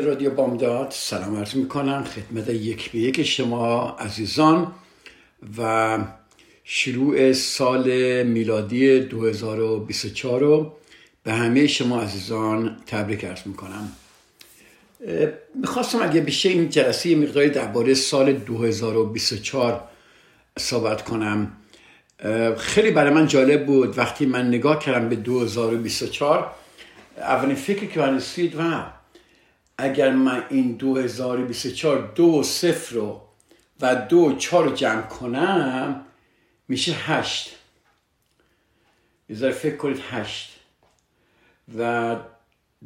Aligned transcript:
رادیو 0.00 0.30
بامداد. 0.30 0.90
سلام 0.90 1.36
عرض 1.36 1.54
می‌کنم. 1.54 2.04
خدمت 2.04 2.48
یک 2.48 2.90
به 2.90 2.98
یک 2.98 3.22
شما 3.22 3.90
عزیزان 3.90 4.72
و 5.58 5.98
شروع 6.64 7.32
سال 7.32 8.22
میلادی 8.22 9.00
2024 9.00 10.40
رو 10.40 10.72
به 11.22 11.32
همه 11.32 11.66
شما 11.66 12.02
عزیزان 12.02 12.76
تبریک 12.86 13.24
عرض 13.24 13.40
می‌کنم. 13.46 13.92
می‌خواستم 15.54 16.02
اگه 16.02 16.20
بشه 16.20 16.48
این 16.48 16.68
جلسه 16.68 17.16
مقداری 17.16 17.50
درباره 17.50 17.94
سال 17.94 18.32
2024 18.32 19.88
صحبت 20.58 21.04
کنم. 21.04 21.52
خیلی 22.56 22.90
برای 22.90 23.14
من 23.14 23.26
جالب 23.26 23.66
بود. 23.66 23.98
وقتی 23.98 24.26
من 24.26 24.48
نگاه 24.48 24.78
کردم 24.78 25.08
به 25.08 25.16
2024 25.16 26.50
اولین 27.16 27.56
فکری 27.56 27.86
که 27.86 28.00
من 28.00 28.16
رسید 28.16 28.54
و 28.58 28.97
اگر 29.78 30.10
من 30.10 30.44
این 30.50 30.72
2024 30.72 32.12
دو 32.14 32.42
صفر 32.42 32.94
رو 32.94 33.20
و 33.80 33.94
دو 33.96 34.36
چهار 34.36 34.64
رو 34.64 34.74
جمع 34.74 35.02
کنم 35.02 36.04
میشه 36.68 36.92
هشت. 36.92 37.54
یه 39.28 39.50
فکر 39.50 39.76
کنید 39.76 40.02
هشت. 40.10 40.54
و 41.78 42.16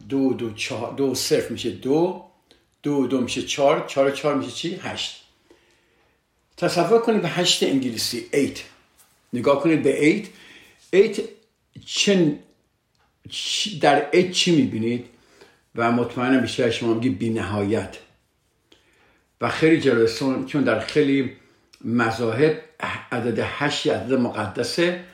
دو 0.09 0.33
دو 0.33 0.55
چهار 0.55 0.93
دو 0.93 1.15
صفر 1.15 1.49
میشه 1.49 1.71
دو 1.71 2.25
دو 2.83 3.07
دو 3.07 3.21
میشه 3.21 3.43
چهار 3.43 3.85
چهار 3.89 4.11
چهار 4.11 4.35
میشه 4.35 4.51
چی؟ 4.51 4.75
هشت. 4.75 5.25
تصور 6.57 7.01
کنید 7.01 7.23
به 7.23 7.29
هشت 7.29 7.63
انگلیسی 7.63 8.27
ایت 8.33 8.63
نگاه 9.33 9.63
کنید 9.63 9.83
به 9.83 10.05
ایت 10.05 10.29
ایت 10.91 11.21
چن 11.87 12.39
در 13.81 14.09
ایت 14.13 14.31
چی 14.31 14.57
می‌بینید؟ 14.57 15.12
و 15.75 15.93
مطمئنم 15.93 16.41
بیشتر 16.41 16.71
شما 16.71 16.95
میگی 16.95 17.09
بی 17.09 17.31
نهایت 17.31 17.99
و 19.41 19.49
خیلی 19.49 19.81
جلوه 19.81 20.45
چون 20.47 20.65
در 20.65 20.81
خیلی 20.81 21.37
مذاهب 21.85 22.63
عدد 23.13 23.39
هشت 23.39 23.87
عدد 23.87 24.13
مقدسه 24.13 25.05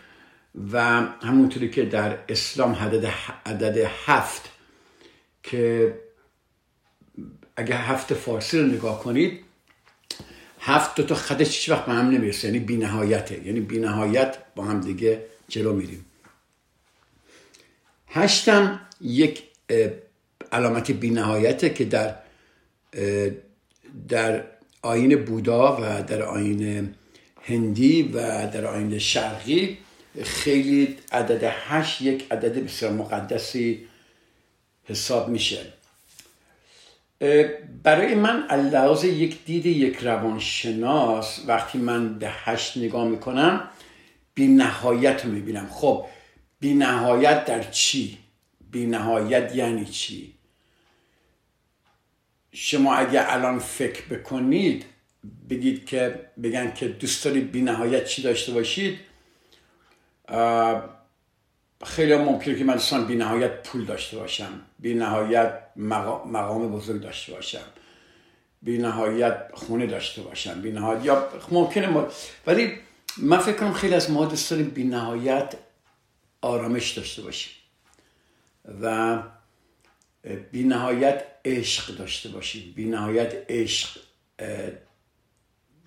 و 0.72 0.80
همونطوری 1.22 1.70
که 1.70 1.84
در 1.84 2.18
اسلام 2.28 2.74
عدد, 2.74 3.12
عدد 3.46 3.90
هفت 4.06 4.50
که 5.42 5.94
اگر 7.56 7.76
هفت 7.76 8.14
فارسی 8.14 8.58
رو 8.58 8.66
نگاه 8.66 9.02
کنید 9.02 9.40
هفت 10.60 10.94
دو 10.94 11.02
تا 11.02 11.14
خطش 11.14 11.56
هیچ 11.56 11.68
وقت 11.68 11.86
به 11.86 11.92
هم 11.92 12.10
نمی‌رسه. 12.10 12.48
یعنی 12.48 12.58
بی 12.58 12.76
نهایته 12.76 13.46
یعنی 13.46 13.60
بی 13.60 13.78
نهایت 13.78 14.38
با 14.54 14.64
هم 14.64 14.80
دیگه 14.80 15.24
جلو 15.48 15.72
میریم. 15.72 16.04
هشتم 18.08 18.80
یک 19.00 19.42
علامت 20.52 20.90
بینهایته 20.90 21.70
که 21.70 21.84
در 21.84 22.14
در 24.08 24.44
آین 24.82 25.24
بودا 25.24 25.76
و 25.82 26.02
در 26.02 26.22
آین 26.22 26.94
هندی 27.42 28.02
و 28.02 28.46
در 28.50 28.66
آین 28.66 28.98
شرقی 28.98 29.78
خیلی 30.22 30.96
عدد 31.12 31.52
هشت 31.68 32.02
یک 32.02 32.26
عدد 32.30 32.64
بسیار 32.64 32.92
مقدسی 32.92 33.86
حساب 34.84 35.28
میشه 35.28 35.58
برای 37.82 38.14
من 38.14 38.46
لحاظ 38.72 39.04
یک 39.04 39.44
دید 39.44 39.66
یک 39.66 39.96
روانشناس 39.96 41.40
وقتی 41.46 41.78
من 41.78 42.18
به 42.18 42.28
هشت 42.30 42.76
نگاه 42.76 43.08
می‌کنم 43.08 43.68
بی 44.34 44.46
نهایت 44.46 45.24
می‌بینم 45.24 45.68
خب 45.70 46.04
بی 46.60 46.74
نهایت 46.74 47.44
در 47.44 47.62
چی؟ 47.62 48.18
بی 48.70 48.86
نهایت 48.86 49.56
یعنی 49.56 49.84
چی؟ 49.84 50.37
شما 52.52 52.94
اگه 52.94 53.34
الان 53.34 53.58
فکر 53.58 54.02
بکنید 54.02 54.84
بگید 55.50 55.86
که 55.86 56.20
بگن 56.42 56.72
که 56.72 56.88
دوست 56.88 57.24
دارید 57.24 57.52
بی 57.52 57.62
نهایت 57.62 58.04
چی 58.04 58.22
داشته 58.22 58.52
باشید 58.52 58.98
خیلی 61.84 62.16
ممکنه 62.16 62.54
که 62.58 62.64
من 62.64 62.74
دوستان 62.74 63.06
بی 63.06 63.16
نهایت 63.16 63.62
پول 63.62 63.84
داشته 63.84 64.16
باشم. 64.16 64.60
بی 64.78 64.94
نهایت 64.94 65.62
مقام 65.76 66.72
بزرگ 66.72 67.00
داشته 67.00 67.32
باشم. 67.32 67.64
بی 68.62 68.78
نهایت 68.78 69.50
خونه 69.52 69.86
داشته 69.86 70.22
باشم. 70.22 70.60
بی 70.60 70.72
نهایت 70.72 71.04
یا 71.04 71.28
ممکنه 71.50 72.06
ولی 72.46 72.72
من 73.16 73.38
فکر 73.38 73.56
کنم 73.56 73.72
خیلی 73.72 73.94
از 73.94 74.10
ما 74.10 74.24
دوست 74.24 74.50
داریم 74.50 74.70
بی 74.70 74.84
نهایت 74.84 75.54
آرامش 76.40 76.90
داشته 76.90 77.22
باشیم. 77.22 77.52
و 78.82 79.18
بی 80.52 80.64
نهایت 80.64 81.24
عشق 81.48 81.96
داشته 81.96 82.28
باشیم. 82.28 82.72
بی 82.76 82.84
نهایت 82.84 83.34
عشق 83.48 84.00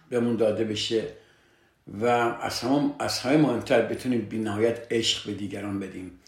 بهمون 0.09 0.35
داده 0.35 0.63
بشه 0.63 1.07
و 1.87 2.05
از 2.05 2.59
همه, 2.59 2.93
از 2.99 3.19
همه 3.19 3.37
مهمتر 3.37 3.81
بتونیم 3.81 4.21
بی 4.21 4.37
نهایت 4.37 4.87
عشق 4.91 5.25
به 5.25 5.33
دیگران 5.33 5.79
بدیم. 5.79 6.19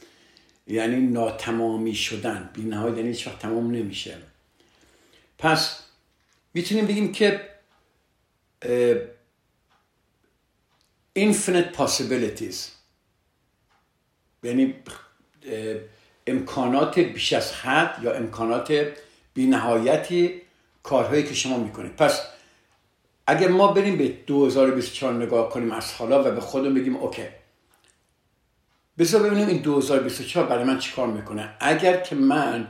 یعنی 0.67 1.07
ناتمامی 1.07 1.95
شدن. 1.95 2.49
بی 2.53 2.61
نهایت 2.61 2.97
یعنی 2.97 3.09
هیچ 3.09 3.27
وقت 3.27 3.39
تمام 3.39 3.71
نمیشه. 3.71 4.17
پس 5.37 5.83
می‌تونیم 6.53 6.85
بگیم 6.85 7.11
که 7.11 7.49
infinite 11.19 11.75
possibilities. 11.77 12.55
یعنی 14.43 14.75
امکانات 16.27 16.99
بیش 16.99 17.33
از 17.33 17.53
حد 17.53 18.03
یا 18.03 18.13
امکانات 18.13 18.93
بینهایتی 19.33 20.41
کارهایی 20.83 21.23
که 21.23 21.33
شما 21.33 21.57
می‌کنید. 21.57 21.95
پس 21.95 22.21
اگر 23.27 23.47
ما 23.47 23.67
بریم 23.67 23.97
به 23.97 24.07
2024 24.07 25.13
نگاه 25.13 25.49
کنیم 25.49 25.71
از 25.71 25.93
حالا 25.93 26.23
و 26.23 26.31
به 26.31 26.41
خودمون 26.41 26.73
بگیم 26.73 26.95
اوکی. 26.95 27.27
بذار 28.97 29.23
ببینیم 29.23 29.47
این 29.47 29.61
2024 29.61 30.45
برای 30.45 30.63
من 30.63 30.79
چیکار 30.79 31.07
می‌کنه. 31.07 31.49
اگر 31.59 31.97
که 31.97 32.15
من 32.15 32.67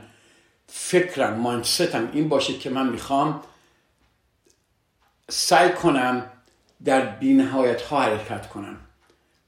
فکرم 0.66 1.34
ماینستم 1.34 2.10
این 2.12 2.28
باشه 2.28 2.58
که 2.58 2.70
من 2.70 2.88
می‌خوام 2.88 3.42
سعی 5.30 5.70
کنم 5.70 6.30
در 6.84 7.06
بینهایت 7.06 7.82
ها 7.82 8.02
حرکت 8.02 8.48
کنم. 8.48 8.76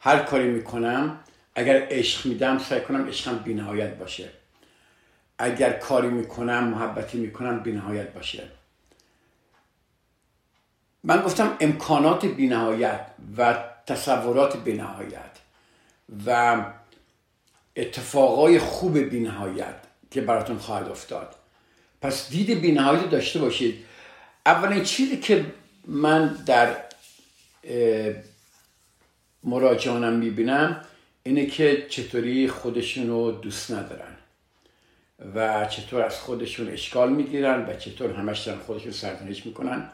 هر 0.00 0.18
کاری 0.18 0.48
می‌کنم 0.48 1.20
اگر 1.54 1.86
عشق 1.90 2.26
میدم 2.26 2.58
سعی 2.58 2.80
کنم 2.80 3.08
عشقم 3.08 3.38
بینهایت 3.38 3.98
باشه. 3.98 4.32
اگر 5.38 5.72
کاری 5.72 6.08
می‌کنم 6.08 6.64
محبتی 6.64 7.18
می‌کنم 7.18 7.60
بینهایت 7.60 8.12
باشه. 8.12 8.42
من 11.04 11.22
گفتم 11.22 11.56
امکانات 11.60 12.26
بینهایت 12.26 13.06
و 13.38 13.64
تصورات 13.86 14.56
بینهایت 14.56 15.30
و 16.26 16.64
اتفاقای 17.76 18.58
خوب 18.58 18.98
بینهایت 18.98 19.74
که 20.10 20.20
براتون 20.20 20.58
خواهد 20.58 20.88
افتاد. 20.88 21.34
پس 22.02 22.28
دید 22.28 22.60
بینهایت 22.60 23.10
داشته 23.10 23.38
باشید. 23.38 23.84
اولین 24.46 24.82
چیزی 24.84 25.16
که 25.16 25.46
من 25.86 26.26
در 26.46 26.76
مراجعانم 29.44 30.12
می‌بینم 30.12 30.84
اینه 31.22 31.46
که 31.46 31.86
چطوری 31.88 32.48
خودشون 32.48 33.08
رو 33.08 33.32
دوست 33.32 33.70
ندارن. 33.70 34.16
و 35.34 35.66
چطور 35.66 36.02
از 36.02 36.20
خودشون 36.20 36.68
اشکال 36.68 37.12
می‌گیرن 37.12 37.66
و 37.68 37.76
چطور 37.76 38.12
همش 38.12 38.40
دارن 38.40 38.58
خودشون 38.58 38.92
سرزنش 38.92 39.46
می‌کنن. 39.46 39.90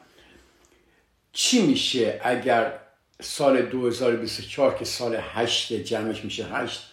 چی 1.33 1.67
میشه 1.67 2.21
اگر 2.25 2.73
سال 3.21 3.63
2024 3.63 4.75
که 4.79 4.85
سال 4.85 5.19
هشت 5.21 5.73
جمعش 5.73 6.25
میشه 6.25 6.45
هشت 6.45 6.91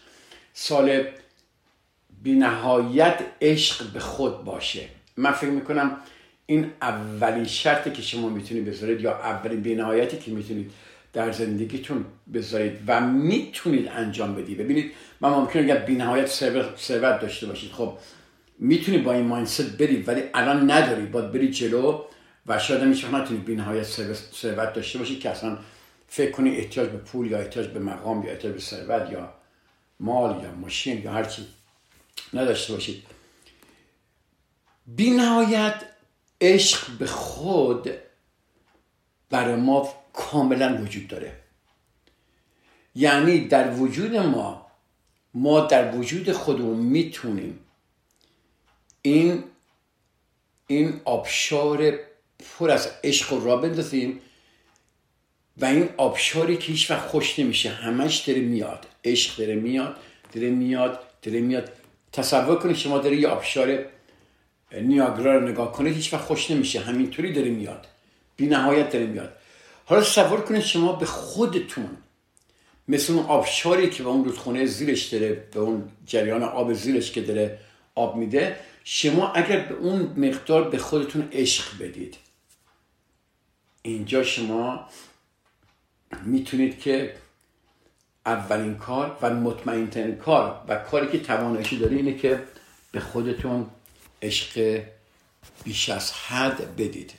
سال 0.54 1.04
بینهایت 2.24 3.20
عشق 3.42 3.92
به 3.92 4.00
خود 4.00 4.44
باشه؟ 4.44 4.88
من 5.18 5.32
فکر 5.32 5.50
می‌کنم 5.50 5.98
این 6.46 6.72
اولین 6.82 7.46
شرطی 7.46 7.92
که 7.92 8.02
شما 8.02 8.30
می‌تونید 8.30 8.66
بذارید 8.66 9.02
یا 9.02 9.14
اولین 9.14 9.62
بینهایتی 9.62 10.18
که 10.18 10.32
می‌تونید 10.32 10.72
در 11.14 11.32
زندگیتون 11.32 12.06
بذارید 12.34 12.80
و 12.88 13.02
می‌تونید 13.02 13.88
انجام 13.88 14.36
بدید. 14.36 14.58
ببینید 14.58 14.92
من 15.22 15.30
ممکنه 15.30 15.64
اگر 15.64 15.78
بینهایت 15.78 16.28
ثروت 16.28 17.22
داشته 17.22 17.48
باشید. 17.48 17.72
خب 17.72 17.98
می‌تونید 18.60 19.04
با 19.04 19.14
این 19.14 19.26
مایندست 19.26 19.78
برید 19.78 20.08
ولی 20.08 20.24
الان 20.34 20.72
ندارید 20.72 21.12
باید 21.12 21.32
برید 21.32 21.52
جلو 21.52 22.02
و 22.48 22.60
شاید 22.60 22.82
هم 22.82 22.90
نتونید 22.90 23.16
نتونید 23.16 23.46
بینهایت 23.46 23.84
ثروت 24.34 24.74
داشته 24.74 25.00
باشید 25.00 25.20
که 25.20 25.30
اصلا 25.30 25.58
فکر 26.08 26.32
کنید 26.32 26.60
احتیاج 26.60 26.90
به 26.90 26.98
پول 26.98 27.32
یا 27.32 27.38
احتیاج 27.38 27.68
به 27.68 27.80
مقام 27.80 28.24
یا 28.24 28.32
احتیاج 28.32 28.54
به 28.54 28.60
ثروت 28.60 29.12
یا 29.12 29.34
مال 30.00 30.44
یا 30.44 30.52
ماشین 30.52 31.04
یا 31.04 31.12
هرچی 31.12 31.48
نداشته 32.34 32.74
باشید 32.74 33.04
بینهایت 34.88 35.84
عشق 36.42 36.98
به 36.98 37.06
خود 37.06 37.90
برای 39.30 39.56
ما 39.56 39.90
کاملا 40.14 40.82
وجود 40.82 41.08
داره. 41.08 41.34
یعنی 42.96 43.48
در 43.48 43.74
وجود 43.74 44.16
ما 44.16 44.66
ما 45.34 45.60
در 45.60 45.96
وجود 45.96 46.32
خودمون 46.32 46.78
می‌تونیم 46.78 47.60
این 49.02 49.44
این 50.68 51.02
آبشار 51.06 52.00
پر 52.40 52.72
از 52.72 52.90
عشق 53.04 53.46
را 53.46 53.58
بندازیم 53.58 54.22
و 55.58 55.66
این 55.66 55.90
آبشاری 55.98 56.58
که 56.58 56.72
هیچ 56.72 56.92
وقت 56.92 57.08
خوش 57.08 57.40
نمیشه 57.40 57.70
همش 57.70 58.18
داره 58.18 58.40
میاد. 58.40 58.86
عشق 59.06 59.38
داره 59.38 59.56
میاد 59.56 59.96
داره 60.34 60.50
میاد 60.50 61.00
داره 61.22 61.42
میاد. 61.42 61.72
تصور 62.12 62.60
کنید 62.60 62.76
شما 62.76 62.98
داره 62.98 63.16
یه 63.16 63.28
آبشار 63.28 63.86
نیاگرا 64.72 65.38
رو 65.38 65.48
نگاه 65.48 65.72
کنید 65.72 65.96
هیچ 65.96 66.14
وقت 66.14 66.24
خوش 66.24 66.52
نمیشه. 66.52 66.80
همینطوری 66.80 67.34
داره 67.34 67.50
میاد. 67.50 67.88
بی 68.36 68.48
نهایت 68.48 68.90
داره 68.90 69.06
میاد. 69.06 69.36
حالا 69.86 70.02
تصور 70.02 70.42
کنید 70.42 70.62
شما 70.62 70.94
به 70.94 71.06
خودتون 71.06 71.98
مثل 72.88 73.14
اون 73.14 73.26
آبشاری 73.26 73.90
که 73.90 74.04
به 74.04 74.10
اون 74.10 74.26
رودخونه 74.26 74.66
زیرش 74.66 75.06
داره 75.06 75.44
به 75.54 75.60
اون 75.60 75.90
جریان 76.06 76.44
آب 76.44 76.74
زیرش 76.74 77.12
که 77.12 77.22
داره 77.22 77.60
آب 77.96 78.16
میده 78.16 78.56
شما 78.92 79.32
اگر 79.32 79.60
به 79.60 79.76
اون 79.76 80.02
مقدار 80.18 80.70
به 80.70 80.78
خودتون 80.78 81.30
عشق 81.32 81.78
بدید 81.80 82.18
اینجا 83.82 84.24
شما 84.24 84.88
می‌تونید 86.24 86.80
که 86.80 87.16
اولین 88.26 88.76
کار 88.76 89.18
و 89.22 89.30
مطمئنترین 89.30 90.16
کار 90.16 90.66
و 90.68 90.76
کاری 90.76 91.08
که 91.08 91.20
تواناییش 91.20 91.74
داره 91.74 91.96
اینه 91.96 92.14
که 92.14 92.44
به 92.92 93.00
خودتون 93.00 93.70
عشق 94.22 94.84
بیش 95.64 95.90
از 95.90 96.14
حد 96.14 96.76
بدید. 96.76 97.14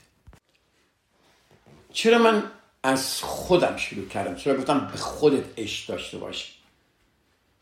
چرا 1.92 2.18
من 2.18 2.42
از 2.82 3.22
خودم 3.22 3.76
شروع 3.76 4.08
کردم؟ 4.08 4.34
چرا 4.34 4.56
گفتم 4.56 4.88
به 4.92 4.98
خودت 4.98 5.44
عشق 5.58 5.88
داشته 5.88 6.18
باشی؟ 6.18 6.52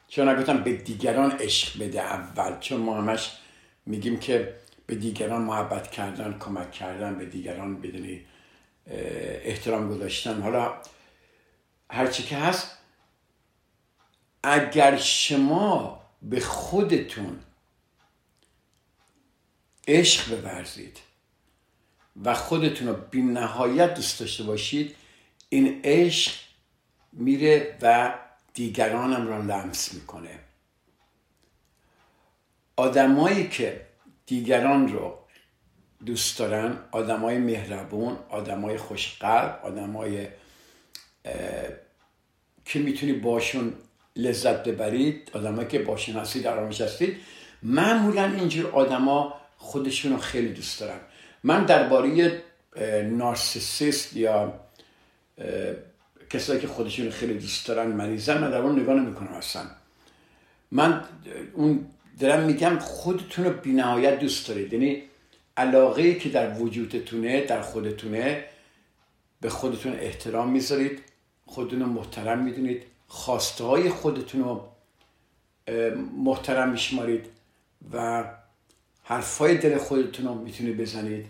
چرا 0.08 0.32
نگفتم 0.32 0.62
به 0.62 0.72
دیگران 0.72 1.31
عشق 1.31 1.82
بده 1.82 2.00
اول؟ 2.00 2.60
چون 2.60 2.81
ما 2.81 2.99
همش 2.99 3.31
میگیم 3.88 4.19
که 4.19 4.55
به 4.87 4.94
دیگران 4.94 5.43
محبت 5.43 5.90
کردن 5.90 6.38
کمک 6.38 6.73
کردن 6.73 7.19
به 7.19 7.26
دیگران 7.26 7.81
بدونی 7.81 8.25
احترام 8.87 9.88
گذاشتن. 9.88 10.43
حالا 10.43 10.82
هرچی 11.90 12.23
که 12.23 12.37
هست 12.37 12.79
اگر 14.43 14.96
شما 14.96 16.02
به 16.23 16.40
خودتون 16.40 17.40
عشق 19.88 20.41
بورزید 20.41 20.99
و 22.25 22.34
خودتون 22.34 22.88
رو 22.88 22.94
بی 22.94 23.23
نهایت 23.23 23.94
دوست 23.94 24.20
داشته 24.20 24.44
باشید 24.44 24.96
این 25.49 25.81
عشق 25.84 26.32
میره 27.12 27.79
و 27.82 28.14
دیگرانم 28.55 29.29
را 29.29 29.38
لمس 29.38 29.94
می‌کنه. 29.94 30.48
آدمایی 32.79 33.49
که 33.49 33.81
دیگران 34.27 34.89
رو 34.89 35.19
دوست 36.07 36.39
دارن 36.39 36.79
آدمای 36.91 37.39
مهربون 37.39 38.17
آدمای 38.29 38.77
خوشقلب 38.77 39.61
آدمای 39.63 40.27
که 42.65 42.79
می‌تونی 42.79 43.13
باشون 43.13 43.73
لذت 44.17 44.65
ببرید 44.65 45.31
آدمایی 45.35 45.69
که 45.69 45.79
باشون 45.79 46.17
هستید 46.17 46.47
آرامش 46.47 46.81
هستید 46.81 47.17
معمولا 47.63 48.25
اینجور 48.25 48.71
آدما 48.71 49.35
خودشون 49.57 50.13
رو 50.13 50.19
خیلی 50.19 50.53
دوست 50.53 50.81
دارن. 50.81 51.01
من 51.45 51.65
درباره 51.65 52.43
نارسیسیست 53.05 54.17
یا 54.17 54.61
کسایی 56.31 56.61
که 56.61 56.67
خودشون 56.67 57.11
خیلی 57.11 57.35
دوست 57.35 57.69
دارن 57.69 57.87
مریضن 57.87 58.39
من 58.39 58.51
در 58.51 58.59
اون 58.59 58.81
نگاه 58.81 58.95
نمی‌کنم 58.95 59.33
اصلا. 59.33 59.63
من 60.71 61.05
اون 61.55 61.87
دارم 62.19 62.44
میگم 62.44 62.79
خودتون 62.79 63.44
رو 63.44 63.53
بینهایت 63.53 64.19
دوست 64.19 64.49
دارید. 64.49 64.73
یعنی 64.73 65.03
علاقه 65.56 66.15
که 66.15 66.29
در 66.29 66.59
وجودتونه 66.59 67.41
در 67.41 67.62
خودتونه 67.62 68.44
به 69.41 69.49
خودتون 69.49 69.93
احترام 69.93 70.50
می‌ذارید 70.50 71.03
خودتون 71.47 71.81
رو 71.81 71.87
محترم 71.87 72.44
می‌دونید 72.44 72.82
خواسته 73.06 73.65
های 73.65 73.91
خودتون 73.91 74.41
رو 74.41 74.69
محترم 76.17 76.70
میشمارید 76.70 77.26
و 77.93 78.25
حرفای 79.03 79.59
دل 79.59 79.79
خودتون 79.79 80.26
رو 80.26 80.35
می‌تونید 80.35 80.76
بزنید 80.76 81.26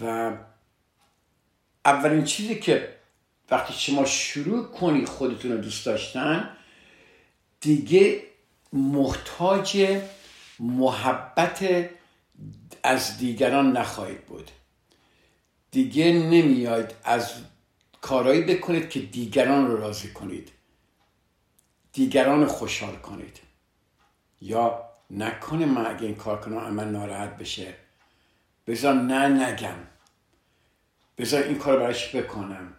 و 0.00 0.32
اولین 1.84 2.24
چیزی 2.24 2.54
که 2.54 2.88
وقتی 3.50 3.72
شما 3.72 4.04
شروع 4.04 4.64
کنید 4.64 5.08
خودتون 5.08 5.52
رو 5.52 5.58
دوست 5.58 5.86
داشتن 5.86 6.50
دیگه 7.60 8.22
محتاج 8.72 10.00
محبت 10.58 11.88
از 12.82 13.18
دیگران 13.18 13.76
نخواهید 13.76 14.26
بود. 14.26 14.50
دیگه 15.70 16.12
نمیاید 16.12 16.94
از 17.04 17.32
کارهایی 18.00 18.40
بکنید 18.42 18.90
که 18.90 19.00
دیگران 19.00 19.66
رو 19.66 19.76
راضی 19.76 20.12
کنید. 20.12 20.52
دیگران 21.92 22.46
خوشحال 22.46 22.96
کنید. 22.96 23.40
یا 24.40 24.84
نکنه 25.10 25.66
من 25.66 25.86
اگه 25.86 26.06
این 26.06 26.14
کار 26.14 26.40
کنم 26.40 26.74
من 26.74 26.92
ناراحت 26.92 27.36
بشه. 27.36 27.74
بذار 28.66 28.94
نه 28.94 29.28
نگم. 29.28 29.78
بذار 31.18 31.42
این 31.42 31.58
کار 31.58 31.78
براش 31.78 32.16
بکنم. 32.16 32.74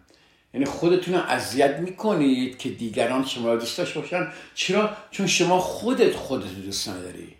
یعنی 0.54 0.66
خودتون 0.66 1.14
رو 1.14 1.20
اذیت 1.20 1.78
می‌کنید 1.78 2.58
که 2.58 2.70
دیگران 2.70 3.24
شما 3.26 3.52
رو 3.52 3.60
دوست 3.60 3.78
داشته 3.78 4.00
باشن. 4.00 4.32
چرا؟ 4.54 4.96
چون 5.10 5.26
شما 5.26 5.60
خودت 5.60 6.16
خودت 6.16 6.54
دوست 6.54 6.88
نداری. 6.88 7.36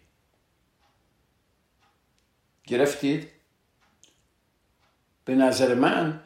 گرفتید؟ 2.67 3.29
به 5.25 5.35
نظر 5.35 5.75
من 5.75 6.21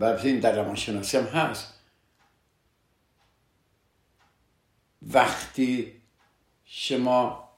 و 0.00 0.04
این 0.04 0.40
در 0.40 0.56
روانشناسی 0.56 1.16
هم 1.16 1.24
هست 1.24 1.74
وقتی 5.02 5.92
شما 6.64 7.48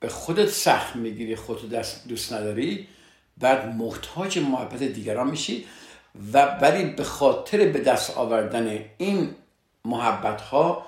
به 0.00 0.08
خودت 0.08 0.48
سخت 0.48 0.96
می‌گیری 0.96 1.36
خودت 1.36 2.04
دوست 2.08 2.32
نداری 2.32 2.88
بعد 3.38 3.66
محتاج 3.66 4.38
محبت 4.38 4.82
دیگران 4.82 5.30
میشی. 5.30 5.66
و 6.32 6.46
ولی 6.46 6.84
به 6.84 7.04
خاطر 7.04 7.58
به 7.68 7.80
دست 7.80 8.16
آوردن 8.16 8.84
این 8.98 9.34
محبت 9.84 10.40
ها 10.40 10.86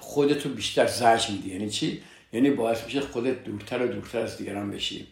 خودتو 0.00 0.48
بیشتر 0.48 0.86
زرج 0.86 1.30
میدی. 1.30 1.50
یعنی 1.50 1.70
چی؟ 1.70 2.02
یعنی 2.32 2.50
باعث 2.50 2.84
میشه 2.84 3.00
خودت 3.00 3.44
دورتر 3.44 3.82
و 3.82 3.86
دورتر 3.86 4.18
از 4.18 4.36
دیگران 4.36 4.70
بشی. 4.70 5.06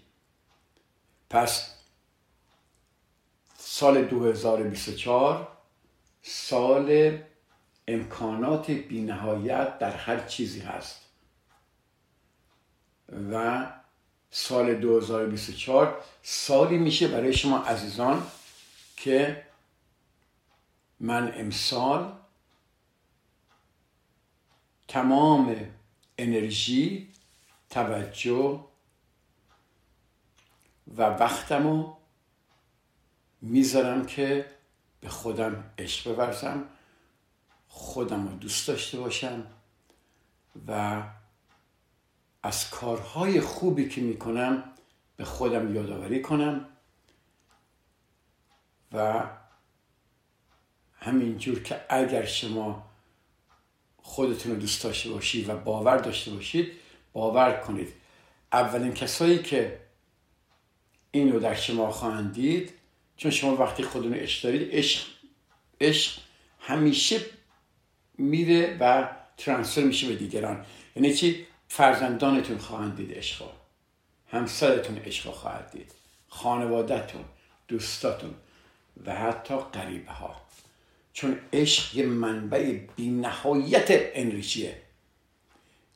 پس 1.30 1.74
سال 3.58 4.04
2024 4.04 5.48
سال 6.22 7.18
امکانات 7.88 8.70
بینهایت 8.70 9.78
در 9.78 9.90
هر 9.90 10.20
چیزی 10.26 10.60
هست. 10.60 11.00
و 13.32 13.66
سال 14.30 14.74
2024 14.74 16.00
سالی 16.22 16.78
میشه 16.78 17.08
برای 17.08 17.32
شما 17.32 17.58
عزیزان 17.58 18.22
که 18.96 19.47
من 21.00 21.32
امسال 21.34 22.12
تمام 24.88 25.56
انرژی 26.18 27.08
توجه 27.70 28.64
و 30.96 31.02
وقتمو 31.02 31.94
می‌ذارم 33.40 34.06
که 34.06 34.46
به 35.00 35.08
خودم 35.08 35.70
عشق 35.78 36.14
بورزم 36.14 36.64
خودم 37.68 38.28
رو 38.28 38.34
دوست 38.34 38.68
داشته 38.68 38.98
باشم 38.98 39.46
و 40.68 41.02
از 42.42 42.70
کارهای 42.70 43.40
خوبی 43.40 43.88
که 43.88 44.00
می‌کنم 44.00 44.64
به 45.16 45.24
خودم 45.24 45.74
یادآوری 45.74 46.22
کنم 46.22 46.68
و 48.92 49.24
همینجور 51.00 51.62
که 51.62 51.80
اگر 51.88 52.24
شما 52.24 52.86
خودتون 53.96 54.52
رو 54.52 54.58
دوست 54.58 54.84
داشته 54.84 55.10
باشید 55.10 55.48
و 55.48 55.56
باور 55.56 55.96
داشته 55.96 56.30
باشید 56.30 56.72
باور 57.12 57.52
کنید. 57.52 57.92
اولین 58.52 58.94
کسایی 58.94 59.38
که 59.38 59.80
این 61.10 61.32
رو 61.32 61.40
در 61.40 61.54
شما 61.54 61.90
خواهند 61.90 62.32
دید 62.32 62.72
چون 63.16 63.30
شما 63.30 63.56
وقتی 63.56 63.82
خودتون 63.82 64.14
عشق 64.14 64.44
دارید 64.44 64.68
عشق 65.80 66.20
همیشه 66.60 67.20
میره 68.18 68.76
و 68.80 69.08
ترانسفر 69.36 69.82
میشه 69.82 70.08
به 70.08 70.14
دیگران. 70.14 70.66
یعنی 70.96 71.14
چی؟ 71.14 71.46
فرزندانتون 71.68 72.58
خواهند 72.58 72.96
دید 72.96 73.18
عشق 73.18 73.44
همسرتون 74.30 74.98
عشق 74.98 75.30
خواهد 75.30 75.70
دید. 75.70 75.92
خانوادهتون 76.28 77.24
دوستاتون 77.68 78.34
و 79.06 79.14
حتی 79.14 79.56
قریبه 79.72 80.12
ها 80.12 80.36
چون 81.18 81.40
عشق 81.52 81.96
یه 81.96 82.06
منبع 82.06 82.72
بی 82.96 83.10
نهایت 83.10 83.86
انرژیه 83.90 84.82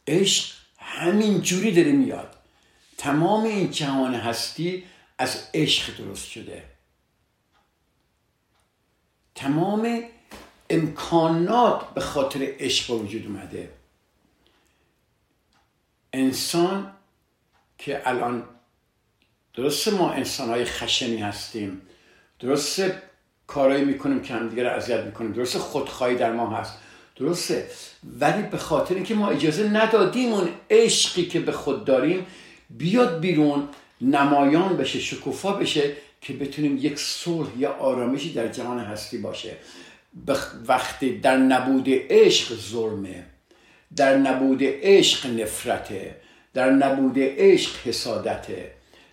عشق 0.07 0.55
همین 0.79 1.41
جوری 1.41 1.73
داره 1.73 1.93
میاد. 1.93 2.37
تمام 2.99 3.45
این 3.45 3.71
جهان 3.71 4.15
هستی 4.15 4.85
از 5.19 5.49
عشق 5.55 5.97
درست 5.97 6.27
شده. 6.27 6.65
تمام 9.35 10.03
امکانات 10.71 11.95
به 11.95 12.01
خاطر 12.01 12.55
عشق 12.59 12.91
وجود 12.91 13.27
اومده. 13.27 13.73
انسان 16.13 16.93
که 17.79 18.09
الان 18.09 18.49
درسته 19.55 19.91
ما 19.91 20.13
انسان 20.13 20.49
های 20.49 20.65
خشنی 20.65 21.17
هستیم. 21.17 21.83
درسته 22.39 23.12
کارایی 23.47 23.85
می‌کنیم 23.85 24.21
که 24.21 24.35
همدیگه 24.35 24.63
رو 24.63 24.71
اذیت 24.71 25.05
می‌کنیم. 25.05 25.33
درسته 25.33 25.59
خودخواهی 25.59 26.17
در 26.17 26.33
ما 26.33 26.51
هست. 26.51 26.79
درسته. 27.17 27.67
ولی 28.21 28.43
به 28.43 28.57
خاطر 28.57 28.95
اینکه 28.95 29.15
ما 29.15 29.29
اجازه 29.29 29.69
ندادیم 29.69 30.33
اون 30.33 30.49
عشقی 30.71 31.27
که 31.27 31.41
به 31.41 31.53
خود 31.53 31.85
داریم 31.85 32.27
بیاد 32.71 33.21
بیرون 33.21 33.69
نمایان 34.01 34.77
بشه 34.77 35.01
شکوفا 35.01 35.53
بشه 35.53 35.93
که 36.21 36.33
بتونیم 36.33 36.79
یک 36.81 36.99
صلح 36.99 37.49
یا 37.59 37.73
آرامشی 37.73 38.33
در 38.33 38.49
جهان 38.49 38.79
هستی 38.79 39.19
باشه. 39.19 39.57
وقتی 40.69 41.19
در 41.19 41.37
نبود 41.37 41.87
عشق 41.89 42.55
ظلمه 42.55 43.25
در 43.97 44.17
نبود 44.17 44.61
عشق 44.63 45.27
نفرته 45.27 46.17
در 46.55 46.71
نبود 46.71 47.15
عشق 47.19 47.71
حسادته 47.85 48.71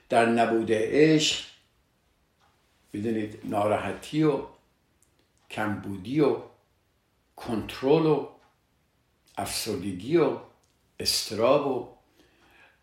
در 0.10 0.26
نبود 0.26 0.70
عشق 0.72 1.49
بدونید 2.94 3.40
ناراحتی 3.44 4.24
و 4.24 4.46
کمبودی 5.52 6.20
و 6.20 6.38
کنترل 7.36 8.06
و 8.06 8.30
افسردگی 9.38 10.18
و 10.18 10.38
استراب 11.00 11.68
و 11.68 11.96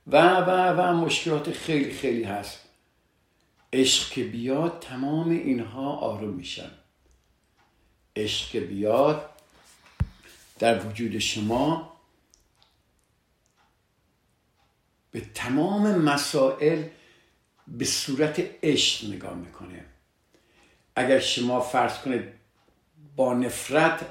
و 0.07 0.17
و 0.17 0.51
و 0.81 0.93
مشکلات 0.93 1.51
خیلی 1.51 1.93
خیلی 1.93 2.25
هست. 2.25 2.61
عشق 3.73 4.13
که 4.13 4.25
بیاد 4.25 4.81
تمام 4.81 5.31
اینها 5.31 5.93
آروم 5.97 6.35
میشن. 6.35 6.71
عشق 8.17 8.51
که 8.51 8.61
بیاد 8.61 9.31
در 10.59 10.87
وجود 10.87 11.19
شما 11.19 11.97
به 15.11 15.21
تمام 15.21 15.95
مسائل 15.95 16.89
به 17.69 17.85
صورت 17.85 18.41
عشق 18.63 19.09
نگاه 19.09 19.35
می‌کنه. 19.35 19.85
اگر 20.97 21.19
شما 21.19 21.61
فرض 21.61 21.99
کنید 21.99 22.25
با 23.17 23.35
نفرت 23.35 24.07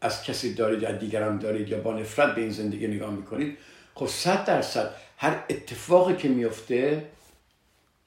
از 0.00 0.22
کسی 0.22 0.54
دارید 0.54 0.82
یا 0.82 0.92
دیگران 0.92 1.38
دارید 1.38 1.68
یا 1.68 1.80
با 1.80 1.92
نفرت 1.92 2.34
به 2.34 2.40
این 2.40 2.50
زندگی 2.50 2.86
نگاه 2.86 3.10
می‌کنید 3.10 3.58
خب 3.94 4.06
صد 4.06 4.44
درصد 4.44 4.94
هر 5.16 5.44
اتفاقی 5.50 6.16
که 6.16 6.28
میفته 6.28 7.06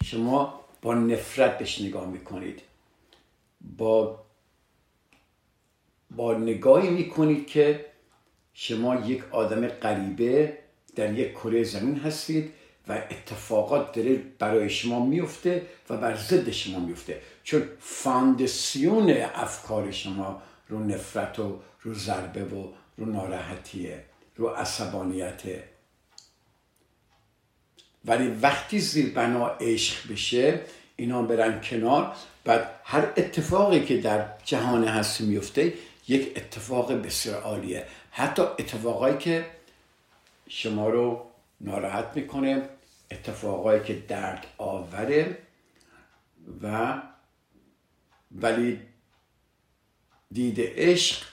شما 0.04 0.60
با 0.82 0.94
نفرت 0.94 1.58
بهش 1.58 1.82
نگاه 1.82 2.08
می‌کنید. 2.08 2.62
با 3.78 4.20
با 6.12 6.34
نگاهی 6.34 6.90
می‌کنید 6.90 7.48
که 7.48 7.86
شما 8.54 8.96
یک 8.96 9.24
آدم 9.32 9.68
غریبه 9.68 10.58
در 10.96 11.14
یک 11.14 11.32
کره 11.32 11.64
زمین 11.64 11.96
هستید 11.96 12.54
و 12.90 12.92
اتفاقات 12.92 13.96
داره 13.96 14.16
برای 14.40 14.70
شما 14.70 15.06
میفته 15.06 15.66
و 15.90 15.98
بر 15.98 16.16
ضد 16.16 16.50
شما 16.50 16.80
میفته. 16.80 17.22
چون 17.44 17.64
فاندسیون 17.80 19.10
افکار 19.36 19.92
شما 19.92 20.42
رو 20.68 20.80
نفرت 20.80 21.40
و 21.40 21.60
رو 21.82 21.94
ضربه 21.94 22.44
و 22.44 22.68
رو 22.98 23.06
ناراحتیه 23.06 24.04
رو 24.36 24.48
عصبانیته. 24.48 25.64
ولی 28.06 28.28
وقتی 28.28 28.80
زیر 28.80 29.14
بنا 29.14 29.48
عشق 29.48 30.12
بشه 30.12 30.60
اینا 30.96 31.22
برن 31.22 31.62
کنار. 31.62 32.16
بعد 32.44 32.70
هر 32.84 33.02
اتفاقی 33.18 33.86
که 33.86 33.98
در 33.98 34.26
جهان 34.46 34.84
هستی 34.84 35.26
میفته 35.26 35.74
یک 36.08 36.34
اتفاق 36.36 36.94
بسیار 36.94 37.42
عالیه. 37.42 37.86
حتی 38.12 38.42
اتفاقایی 38.42 39.18
که 39.18 39.46
شما 40.48 40.90
رو 40.90 41.26
ناراحت 41.62 42.12
می‌کنه 42.16 42.70
اتفاقایی 43.12 43.84
که 43.84 43.94
درد 44.08 44.48
آوره 44.58 45.38
و 46.62 47.02
ولی 48.32 48.80
دید 50.32 50.56
عشق 50.60 51.26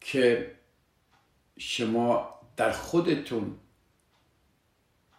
که 0.00 0.54
شما 1.58 2.40
در 2.56 2.72
خودتون 2.72 3.56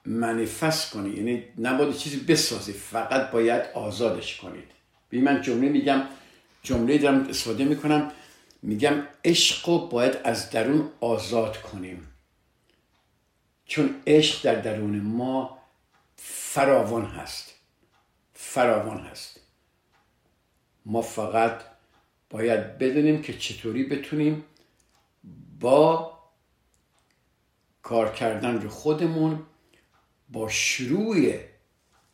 منفست 0.05 0.91
کنید 0.93 1.17
یعنی 1.17 1.43
نباید 1.57 1.97
چیزی 1.97 2.19
بسازید 2.19 2.75
فقط 2.75 3.31
باید 3.31 3.61
آزادش 3.73 4.37
کنید. 4.37 4.71
بی 5.09 5.21
من 5.21 5.41
جمله 5.41 5.69
میگم 5.69 6.03
جمله 6.63 6.97
دارم 6.97 7.27
استفاده 7.27 7.65
می‌کنم. 7.65 8.11
میگم 8.61 9.07
عشق 9.25 9.69
رو 9.69 9.87
باید 9.87 10.17
از 10.23 10.49
درون 10.49 10.91
آزاد 10.99 11.61
کنیم. 11.61 12.07
چون 13.71 13.95
عشق 14.07 14.41
در 14.43 14.55
درون 14.55 14.99
ما 14.99 15.57
فراوان 16.15 17.05
هست. 17.05 17.53
فراوان 18.33 18.97
هست. 18.97 19.39
ما 20.85 21.01
فقط 21.01 21.61
باید 22.29 22.77
بدونیم 22.77 23.21
که 23.21 23.33
چطوری 23.33 23.83
بتونیم 23.83 24.43
با 25.59 26.11
کار 27.83 28.11
کردن 28.11 28.61
رو 28.61 28.69
خودمون 28.69 29.39
با 30.29 30.49
شروع 30.49 31.33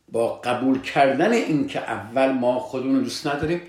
با 0.08 0.34
قبول 0.34 0.80
کردن 0.80 1.32
این 1.32 1.66
که 1.66 1.80
اول 1.80 2.32
ما 2.32 2.58
خودمون 2.58 2.96
رو 2.96 3.02
دوست 3.02 3.26
نداریم 3.26 3.60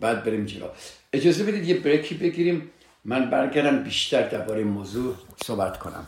بعد 0.00 0.24
بریم 0.24 0.46
جلو. 0.46 0.68
اجازه 1.12 1.44
بدید 1.44 1.68
یه 1.68 1.80
بریکی 1.80 2.14
بگیریم. 2.14 2.70
من 3.04 3.30
برگردم 3.30 3.82
بیشتر 3.82 4.28
درباره 4.28 4.64
موضوع 4.64 5.14
صحبت 5.44 5.78
کنم. 5.78 6.06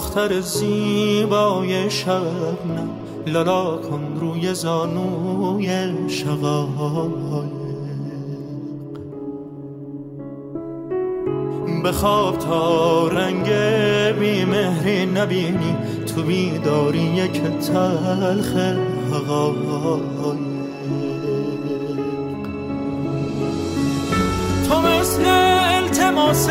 دختر 0.00 0.40
زیبای 0.40 1.90
شبنم. 1.90 2.90
لالا 3.26 3.76
کن 3.76 4.18
روی 4.20 4.54
زانوی 4.54 5.68
شقایق. 6.08 7.44
بخواب 11.84 12.38
تا 12.38 13.08
رنگ 13.08 13.48
بیمهری 14.18 15.06
نبینی. 15.06 15.76
تو 16.14 16.22
بیداری 16.22 16.98
یک 16.98 17.42
تلخ 17.42 18.56
حقایق. 19.12 20.40
مثل 24.84 25.22
التماس 25.26 26.48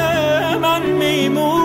من 0.61 0.81
میمونی. 0.85 1.58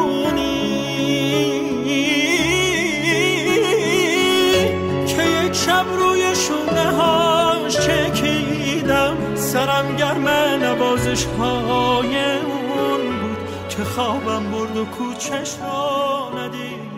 نوازش 11.14 11.26
های 11.26 12.40
اون 12.40 13.21
بود 13.21 13.68
که 13.68 13.85
خوابم 13.85 14.50
برد 14.50 14.76
و 14.76 14.85
کوچش 14.85 15.59
را 15.59 16.30
ندیدم. 16.37 16.94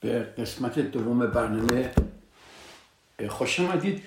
به 0.00 0.20
قسمت 0.20 0.78
دوم 0.78 1.26
برنامه 1.26 1.94
خوش 3.28 3.60
آمدید. 3.60 4.02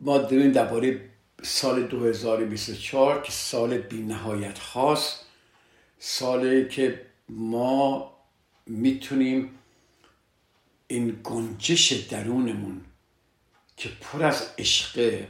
ما 0.00 0.18
داریم 0.18 0.52
درباره 0.52 1.10
سال 1.42 1.82
2024 1.82 3.22
که 3.22 3.32
سال 3.32 3.78
بی 3.78 4.02
نهایت 4.02 4.58
هاست. 4.58 5.26
سالی 5.98 6.68
که 6.68 7.06
ما 7.28 8.12
می‌تونیم 8.66 9.57
این 10.88 11.20
گنجش 11.24 11.92
درونمون 11.92 12.84
که 13.76 13.88
پر 13.88 14.24
از 14.24 14.50
عشقه 14.58 15.28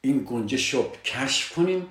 این 0.00 0.24
گنجش 0.28 0.74
رو 0.74 0.92
کشف 1.04 1.52
کنیم 1.52 1.88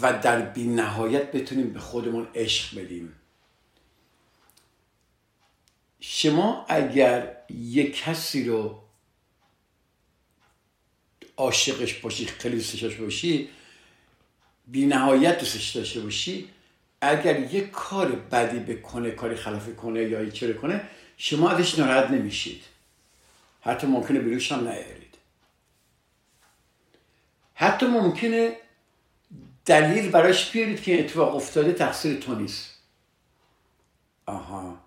و 0.00 0.12
در 0.12 0.40
بی 0.42 0.64
نهایت 0.64 1.32
بتونیم 1.32 1.72
به 1.72 1.80
خودمون 1.80 2.28
عشق 2.34 2.78
بدیم. 2.78 3.12
شما 6.00 6.66
اگر 6.68 7.36
یک 7.50 7.96
کسی 7.96 8.44
رو 8.44 8.82
عاشقش 11.36 11.94
باشی 11.94 12.26
خیلی 12.26 12.56
دوستش 12.56 12.94
باشی 12.94 13.48
بی 14.66 14.86
نهایت 14.86 15.38
دوستش 15.38 15.70
داشته 15.70 16.00
باشی 16.00 16.48
اگر 17.00 17.54
یک 17.54 17.70
کار 17.70 18.12
بدی 18.12 18.74
بکنه 18.74 19.10
کاری 19.10 19.36
خلافی 19.36 19.72
کنه 19.72 20.02
یا 20.02 20.20
هیچ 20.20 20.44
کنه 20.44 20.88
شما 21.16 21.50
ازش 21.50 21.78
ناراحت 21.78 22.10
نمیشید. 22.10 22.62
حتی 23.60 23.86
ممکنه 23.86 24.18
بیروش 24.18 24.52
هم 24.52 24.68
نیارید. 24.68 25.18
حتی 27.54 27.86
ممکنه 27.86 28.56
دلیل 29.64 30.10
براش 30.10 30.50
بیارید 30.50 30.82
که 30.82 31.00
اتفاق 31.00 31.36
افتاده 31.36 31.72
تقصیر 31.72 32.20
تو 32.20 32.34
نیست. 32.34 32.78
آها. 34.26 34.78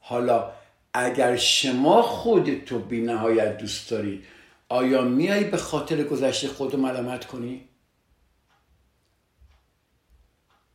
حالا 0.00 0.52
اگر 0.94 1.36
شما 1.36 2.02
خودتو 2.02 2.78
بی 2.78 3.00
نهایت 3.00 3.58
دوست 3.58 3.90
داری 3.90 4.24
آیا 4.68 5.02
میایی 5.02 5.44
به 5.44 5.56
خاطر 5.56 6.04
گذشته 6.04 6.48
خود 6.48 6.76
ملامت 6.76 7.26
کنی؟ 7.26 7.68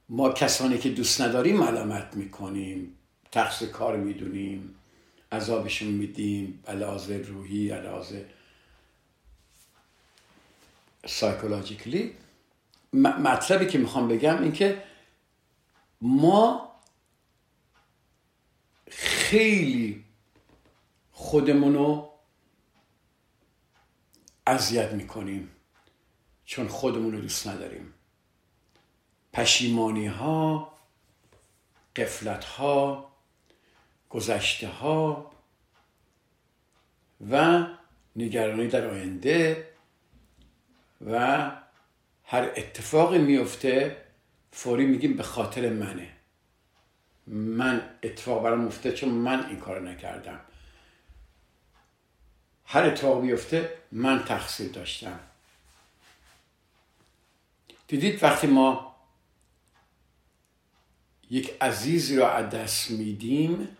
ما 0.09 0.29
کسانی 0.29 0.77
که 0.77 0.89
دوست 0.89 1.21
نداریم 1.21 1.57
ملامت 1.57 2.15
می‌کنیم. 2.15 2.98
تقصیر 3.31 3.69
کار 3.69 3.97
می‌دونیم 3.97 4.75
عذابشون 5.31 5.87
میدیم 5.87 6.63
علاوه 6.67 7.15
روحی 7.17 7.69
علاوه 7.69 8.25
سایکولوژیکلی 11.07 12.15
مطلبی 12.93 13.65
که 13.65 13.77
می‌خوام 13.77 14.07
بگم 14.07 14.41
این 14.41 14.51
که 14.51 14.83
ما 16.01 16.71
خیلی 18.91 20.05
خودمونو 21.11 22.09
اذیت 24.47 24.91
می‌کنیم 24.91 25.49
چون 26.45 26.67
خودمون 26.67 27.11
رو 27.11 27.21
دوست 27.21 27.47
نداریم. 27.47 27.93
پشیمانی 29.33 30.07
ها 30.07 30.73
قفلت 31.95 32.43
ها 32.43 33.08
گذشته 34.09 34.67
ها 34.67 35.31
و 37.31 37.65
نگرانی 38.15 38.67
در 38.67 38.87
آینده 38.87 39.69
و 41.05 41.51
هر 42.23 42.43
اتفاقی 42.43 43.17
میفته 43.17 44.03
فوری 44.51 44.85
میگیم 44.85 45.17
به 45.17 45.23
خاطر 45.23 45.69
منه. 45.69 46.09
من 47.27 47.89
اتفاق 48.03 48.43
برام 48.43 48.61
مفته 48.61 48.91
چون 48.91 49.09
من 49.09 49.45
این 49.45 49.59
کار 49.59 49.81
نکردم. 49.81 50.39
هر 52.65 52.83
اتفاق 52.83 53.21
بیفته 53.21 53.73
من 53.91 54.23
تقصیر 54.23 54.71
داشتم. 54.71 55.19
دیدید 57.87 58.23
وقتی 58.23 58.47
ما 58.47 58.95
یک 61.29 61.57
عزیزی 61.61 62.17
رو 62.17 62.25
از 62.25 62.49
دست 62.49 62.91
میدیم 62.91 63.77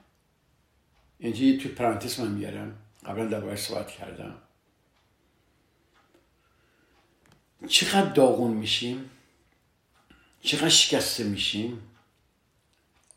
اینجا 1.20 1.64
تو 1.64 1.70
پرانتس 1.70 2.20
من 2.20 2.32
میارم. 2.32 2.76
قبلا 3.06 3.26
درباره 3.26 3.56
صحبت 3.56 3.88
کردم. 3.88 4.36
چقدر 7.68 8.10
داغون 8.10 8.52
میشیم؟ 8.52 9.10
چقدر 10.42 10.70
شکسته 10.70 11.24
میشیم؟ 11.24 11.82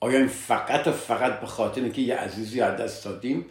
آیا 0.00 0.18
این 0.18 0.28
فقط 0.28 0.86
و 0.86 0.92
فقط 0.92 1.40
به 1.40 1.46
خاطر 1.46 1.88
که 1.88 2.02
یه 2.02 2.16
عزیزی 2.16 2.60
از 2.60 2.80
دست 2.80 3.04
دادیم 3.04 3.46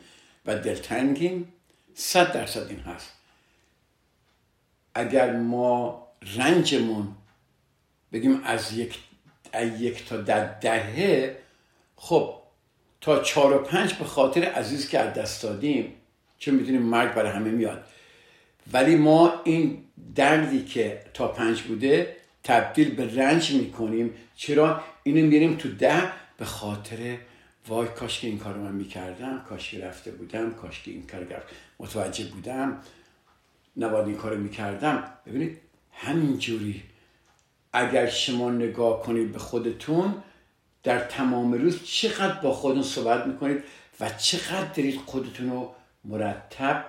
و 0.46 0.56
دلتنگیم؟ 0.56 1.54
صد 1.96 2.34
درصد 2.34 2.68
این 2.68 2.80
هست. 2.80 3.12
اگر 4.96 5.36
ما 5.36 6.08
رنجمون 6.36 7.16
بگیم 8.12 8.42
از 8.44 8.74
یک, 8.74 9.00
یک 9.80 10.06
تا 10.06 10.18
در 10.18 10.60
دهه 10.60 11.38
خب 11.96 12.41
تا 13.02 13.20
چهار 13.20 13.56
و 13.56 13.60
پنج 13.60 13.94
به 13.94 14.06
خاطر 14.06 14.44
عزیز 14.44 14.90
که 14.90 15.00
از 15.00 15.14
دست 15.14 15.44
دادیم 15.44 15.94
چون 16.38 16.56
می‌دونیم 16.56 16.82
مرگ 16.82 17.14
برای 17.14 17.32
همه 17.32 17.50
میاد. 17.50 17.84
ولی 18.74 18.96
ما 18.96 19.42
این 19.44 19.84
دردی 20.16 20.66
که 20.66 21.04
تا 21.14 21.28
پنج 21.28 21.62
بوده 21.62 22.16
تبدیل 22.44 22.96
به 22.96 23.16
رنج 23.16 23.52
می‌کنیم. 23.52 24.14
چرا؟ 24.36 24.82
اینو 25.04 25.28
میریم 25.28 25.56
تو 25.56 25.70
ده 25.70 26.04
به 26.38 26.46
خاطر 26.46 27.18
وای 27.68 27.88
کاش 27.88 28.20
که 28.20 28.28
این 28.28 28.38
کار 28.38 28.58
من 28.58 28.72
می‌کردم 28.72 29.46
کاش 29.50 29.72
که 29.72 29.86
رفته 29.86 30.12
بودم 30.12 30.52
کاش 30.54 30.84
که 30.84 30.92
این 30.92 31.08
کار 31.08 31.44
متوجه 31.80 32.26
بودم 32.26 32.82
نباید 33.78 34.08
این 34.08 34.18
کار 34.18 34.36
می‌کردم. 34.36 35.04
ببینید 35.26 35.58
همینجوری 35.94 36.84
اگر 37.74 38.10
شما 38.10 38.52
نگاه 38.52 39.02
کنید 39.02 39.32
به 39.32 39.40
خودتون 39.40 40.24
در 40.84 41.00
تمام 41.00 41.54
روز 41.54 41.84
چقدر 41.84 42.42
با 42.42 42.54
خودتون 42.54 42.84
صحبت 42.84 43.28
می‌کنید 43.28 43.64
و 44.00 44.10
چقدر 44.10 44.66
دارید 44.66 44.96
خودتون 44.96 45.50
رو 45.50 45.76
مرتب 46.04 46.86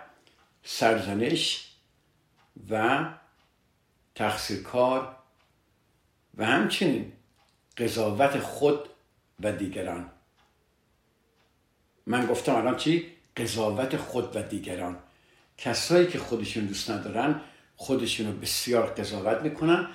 سرزنش 0.65 1.69
و 2.71 3.05
تقصیر 4.15 4.63
کار 4.63 5.17
و 6.37 6.47
همچنین 6.47 7.13
قضاوت 7.77 8.39
خود 8.39 8.89
و 9.41 9.53
دیگران. 9.53 10.11
من 12.07 12.27
گفتم 12.27 12.55
الان 12.55 12.77
چی؟ 12.77 13.07
قضاوت 13.37 13.97
خود 13.97 14.37
و 14.37 14.43
دیگران. 14.43 14.99
کسایی 15.59 16.07
که 16.07 16.19
خودشون 16.19 16.67
دوست 16.67 16.91
ندارن 16.91 17.41
خودشون 17.77 18.27
رو 18.27 18.33
بسیار 18.33 18.87
قضاوت 18.87 19.43
می‌کنن. 19.43 19.89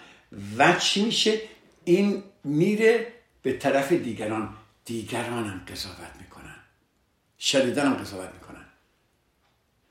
و 0.58 0.74
چی 0.74 1.06
میشه؟ 1.06 1.42
این 1.84 2.24
میره 2.44 3.17
به 3.42 3.54
طرف 3.54 3.92
دیگران 3.92 4.50
دیگران 4.86 5.46
هم 5.46 5.62
قضاوت 5.72 6.12
می‌کنن. 6.22 6.56
شدیدن 7.40 7.86
هم 7.86 7.94
قضاوت 7.94 8.30
می‌کنن. 8.34 8.66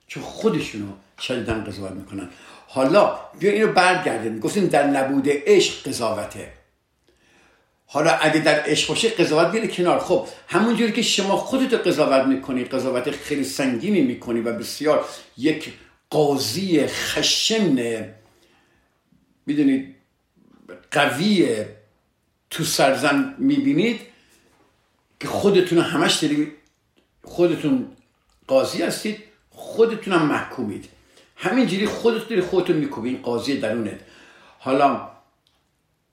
چون 0.06 0.22
خودشونو 0.22 0.92
شدیدن 1.20 1.64
قضاوت 1.64 1.92
می‌کنن. 1.92 2.28
حالا 2.66 3.18
بیا 3.38 3.52
اینو 3.52 3.72
برگردیم. 3.72 4.40
گفتیم 4.40 4.66
در 4.66 4.86
نبود 4.86 5.26
عشق 5.28 5.88
قضاوته. 5.88 6.52
حالا 7.86 8.10
اگه 8.10 8.40
در 8.40 8.62
عشق 8.66 8.88
باشه 8.88 9.08
قضاوت 9.08 9.54
میره 9.54 9.68
کنار. 9.68 9.98
خب 9.98 10.28
همونجوری 10.48 10.92
که 10.92 11.02
شما 11.02 11.36
خودت 11.36 11.74
قضاوت 11.74 12.26
می‌کنی 12.26 12.64
قضاوت 12.64 13.10
خیلی 13.10 13.44
سنگینی 13.44 14.00
می‌کنی 14.00 14.40
و 14.40 14.52
بسیار 14.52 15.08
یک 15.36 15.72
قاضی 16.10 16.86
خشن 16.86 18.14
می‌دونید 19.46 19.94
قوی 20.90 21.64
تو 22.50 22.64
سرزن 22.64 23.34
می‌بینید 23.38 24.00
که 25.20 25.28
خودتون 25.28 25.78
همش 25.78 26.14
دارید 26.14 26.52
خودتون 27.24 27.86
قاضی 28.46 28.82
هستید 28.82 29.18
خودتون 29.50 30.14
هم 30.14 30.26
محکومید. 30.26 30.88
همینجوری 31.36 31.86
خودتون 31.86 32.28
داری 32.28 32.40
خودتون 32.40 32.76
میکوبین 32.76 33.22
قاضی 33.22 33.58
درونت. 33.58 34.00
حالا 34.58 35.08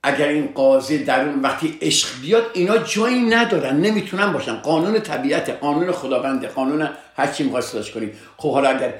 اگر 0.02 0.28
این 0.28 0.46
قاضی 0.46 1.04
در 1.04 1.28
اون 1.28 1.42
وقتی 1.42 1.78
عشق 1.82 2.20
بیاد 2.20 2.50
اینا 2.54 2.78
جایی 2.78 3.20
ندارن 3.20 3.76
نمی‌تونن 3.76 4.32
باشن. 4.32 4.56
قانون 4.56 5.00
طبیعت 5.00 5.50
قانون 5.50 5.92
خداونده 5.92 6.48
قانون 6.48 6.88
هر 7.16 7.26
چی 7.32 7.44
می‌خواد 7.44 7.90
کنیم 7.90 8.12
خب 8.36 8.52
حالا 8.52 8.68
اگر 8.68 8.94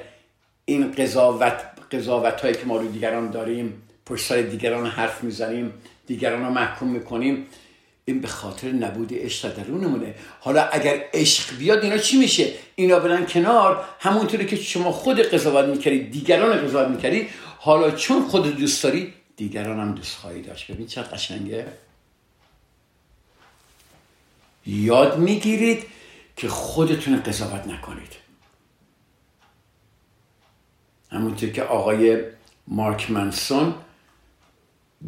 این 0.65 0.91
قضاوت 0.91 1.53
قضاوت 1.91 2.41
هایی 2.41 2.53
که 2.53 2.65
ما 2.65 2.77
رو 2.77 2.87
دیگران 2.87 3.31
داریم 3.31 3.81
پشت 4.05 4.25
سر 4.25 4.41
دیگران 4.41 4.85
حرف 4.85 5.23
می‌زنیم 5.23 5.73
دیگران 6.07 6.45
رو 6.45 6.49
محکوم 6.49 6.89
می‌کنیم. 6.89 7.47
این 8.05 8.21
به 8.21 8.27
خاطر 8.27 8.71
نبود 8.71 9.13
عشق 9.13 9.53
درونمونه. 9.53 10.15
حالا 10.39 10.63
اگر 10.63 11.03
عشق 11.13 11.57
بیاد 11.57 11.83
اینا 11.83 11.97
چی 11.97 12.17
میشه؟ 12.17 12.53
اینا 12.75 12.99
برن 12.99 13.25
کنار. 13.25 13.85
همونطوری 13.99 14.45
که 14.45 14.55
شما 14.55 14.91
خود 14.91 15.21
قضاوت 15.21 15.65
می‌کردی 15.65 15.99
دیگران 15.99 16.67
قضاوت 16.67 16.87
می‌کردی. 16.87 17.27
حالا 17.59 17.91
چون 17.91 18.27
خود 18.27 18.57
دوست 18.57 18.83
داری 18.83 19.13
دیگران 19.37 19.79
هم 19.79 19.95
دوست 19.95 20.17
خواهی 20.17 20.41
داشت. 20.41 20.71
ببین 20.71 20.87
چه 20.87 21.01
قشنگه. 21.01 21.67
یاد 24.65 25.19
می‌گیرید 25.19 25.85
که 26.35 26.47
خودتون 26.47 27.21
قضاوت 27.21 27.67
نکنید. 27.67 28.15
همونطور 31.11 31.49
که 31.49 31.63
آقای 31.63 32.23
مارک 32.67 33.11
منسون 33.11 33.75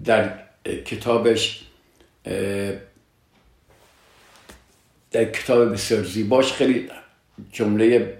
در 0.06 0.47
کتابش 0.75 1.63
در 5.12 5.25
کتاب 5.25 5.73
بسیار 5.73 6.03
زیباش 6.03 6.53
خیلی 6.53 6.89
جمله 7.51 8.17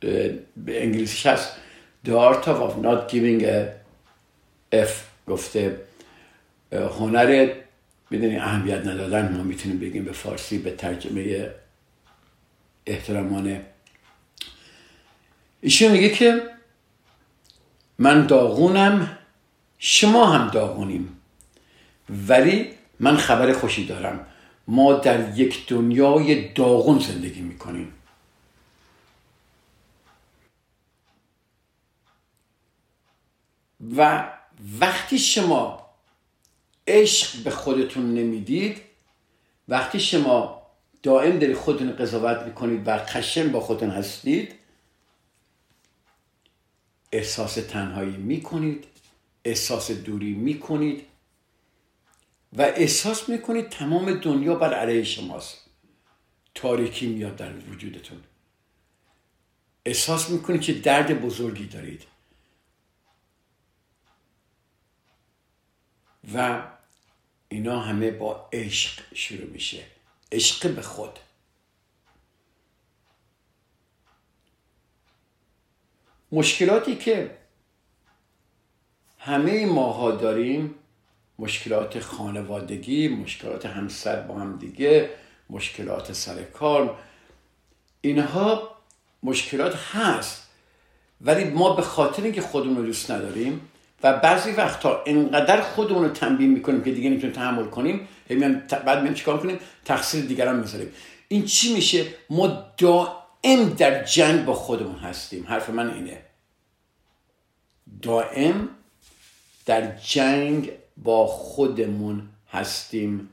به 0.00 0.38
انگلیسیش 0.66 1.26
هست 1.26 1.56
The 2.06 2.12
art 2.12 2.46
of 2.46 2.82
not 2.82 3.10
giving 3.12 3.44
a 3.44 3.56
F 4.72 4.92
گفته. 5.28 5.80
هنر 6.72 7.54
بدونی 8.10 8.36
اهمیت 8.36 8.86
ندادن 8.86 9.36
ما 9.36 9.42
می‌تونیم 9.42 9.78
بگیم 9.78 10.04
به 10.04 10.12
فارسی 10.12 10.58
به 10.58 10.70
ترجمه 10.70 11.50
احترامانه. 12.86 13.66
ایشون 15.60 15.92
میگه 15.92 16.08
که 16.08 16.42
من 17.98 18.26
داغونم 18.26 19.18
شما 19.82 20.26
هم 20.26 20.50
داغونیم. 20.50 21.20
ولی 22.28 22.70
من 23.00 23.16
خبر 23.16 23.52
خوشی 23.52 23.86
دارم. 23.86 24.26
ما 24.68 24.92
در 24.92 25.38
یک 25.38 25.66
دنیای 25.68 26.52
داغون 26.52 26.98
زندگی 26.98 27.40
می‌کنیم. 27.40 27.92
و 33.96 34.30
وقتی 34.80 35.18
شما 35.18 35.90
عشق 36.86 37.42
به 37.42 37.50
خودتون 37.50 38.14
نمی‌دید 38.14 38.80
وقتی 39.68 40.00
شما 40.00 40.62
دائم 41.02 41.38
داری 41.38 41.54
خودتون 41.54 41.96
قضاوت 41.96 42.46
می‌کنید 42.46 42.88
و 42.88 42.98
خشم 42.98 43.48
با 43.52 43.60
خودتون 43.60 43.90
هستید 43.90 44.54
احساس 47.12 47.54
تنهایی 47.54 48.16
می‌کنید. 48.16 48.86
احساس 49.44 49.90
دوری 49.90 50.34
می‌کنید 50.34 51.06
و 52.52 52.62
احساس 52.62 53.28
می‌کنید 53.28 53.68
تمام 53.68 54.20
دنیا 54.20 54.54
بر 54.54 54.74
علیه 54.74 55.04
شماست. 55.04 55.66
تاریکی 56.54 57.06
میاد 57.06 57.36
در 57.36 57.56
وجودتون. 57.56 58.22
احساس 59.84 60.30
می‌کنید 60.30 60.60
که 60.60 60.72
درد 60.72 61.20
بزرگی 61.20 61.66
دارید. 61.66 62.04
و 66.34 66.66
اینا 67.48 67.80
همه 67.80 68.10
با 68.10 68.48
عشق 68.52 69.14
شروع 69.14 69.50
میشه. 69.50 69.84
عشق 70.32 70.74
به 70.74 70.82
خود. 70.82 71.18
مشکلاتی 76.32 76.96
که 76.96 77.39
همه 79.22 79.66
ماها 79.66 80.10
داریم 80.10 80.74
مشکلات 81.38 82.00
خانوادگی 82.00 83.08
مشکلات 83.08 83.66
همسر 83.66 84.20
با 84.20 84.34
هم 84.34 84.56
دیگه 84.56 85.10
مشکلات 85.50 86.12
سر 86.12 86.42
کار. 86.42 86.96
اینها 88.00 88.76
مشکلات 89.22 89.76
هست 89.76 90.50
ولی 91.20 91.44
ما 91.44 91.74
به 91.74 91.82
خاطر 91.82 92.22
اینکه 92.22 92.40
خودمون 92.40 92.76
رو 92.76 92.82
دوست 92.82 93.10
نداریم 93.10 93.60
و 94.02 94.18
بعضی 94.18 94.50
وقتا 94.50 95.02
انقدر 95.06 95.60
خودمون 95.60 96.02
رو 96.04 96.08
تنبیه 96.08 96.48
می‌کنیم 96.48 96.84
که 96.84 96.90
دیگه 96.90 97.10
نمی‌تونیم 97.10 97.36
تحمل 97.36 97.64
کنیم 97.64 98.08
بعد 98.84 98.98
میگیم 98.98 99.14
چیکار 99.14 99.40
کنیم؟ 99.40 99.58
تقصیر 99.84 100.24
دیگران 100.24 100.60
می‌ذاریم. 100.60 100.92
این 101.28 101.44
چی 101.44 101.74
میشه؟ 101.74 102.06
ما 102.30 102.64
دائم 102.76 103.68
در 103.78 104.04
جنگ 104.04 104.44
با 104.44 104.54
خودمون 104.54 104.96
هستیم. 104.96 105.46
حرف 105.46 105.70
من 105.70 105.94
اینه. 105.94 106.22
دائم 108.02 108.68
در 109.70 109.96
جنگ 109.96 110.72
با 110.96 111.26
خودمون 111.26 112.28
هستیم. 112.50 113.28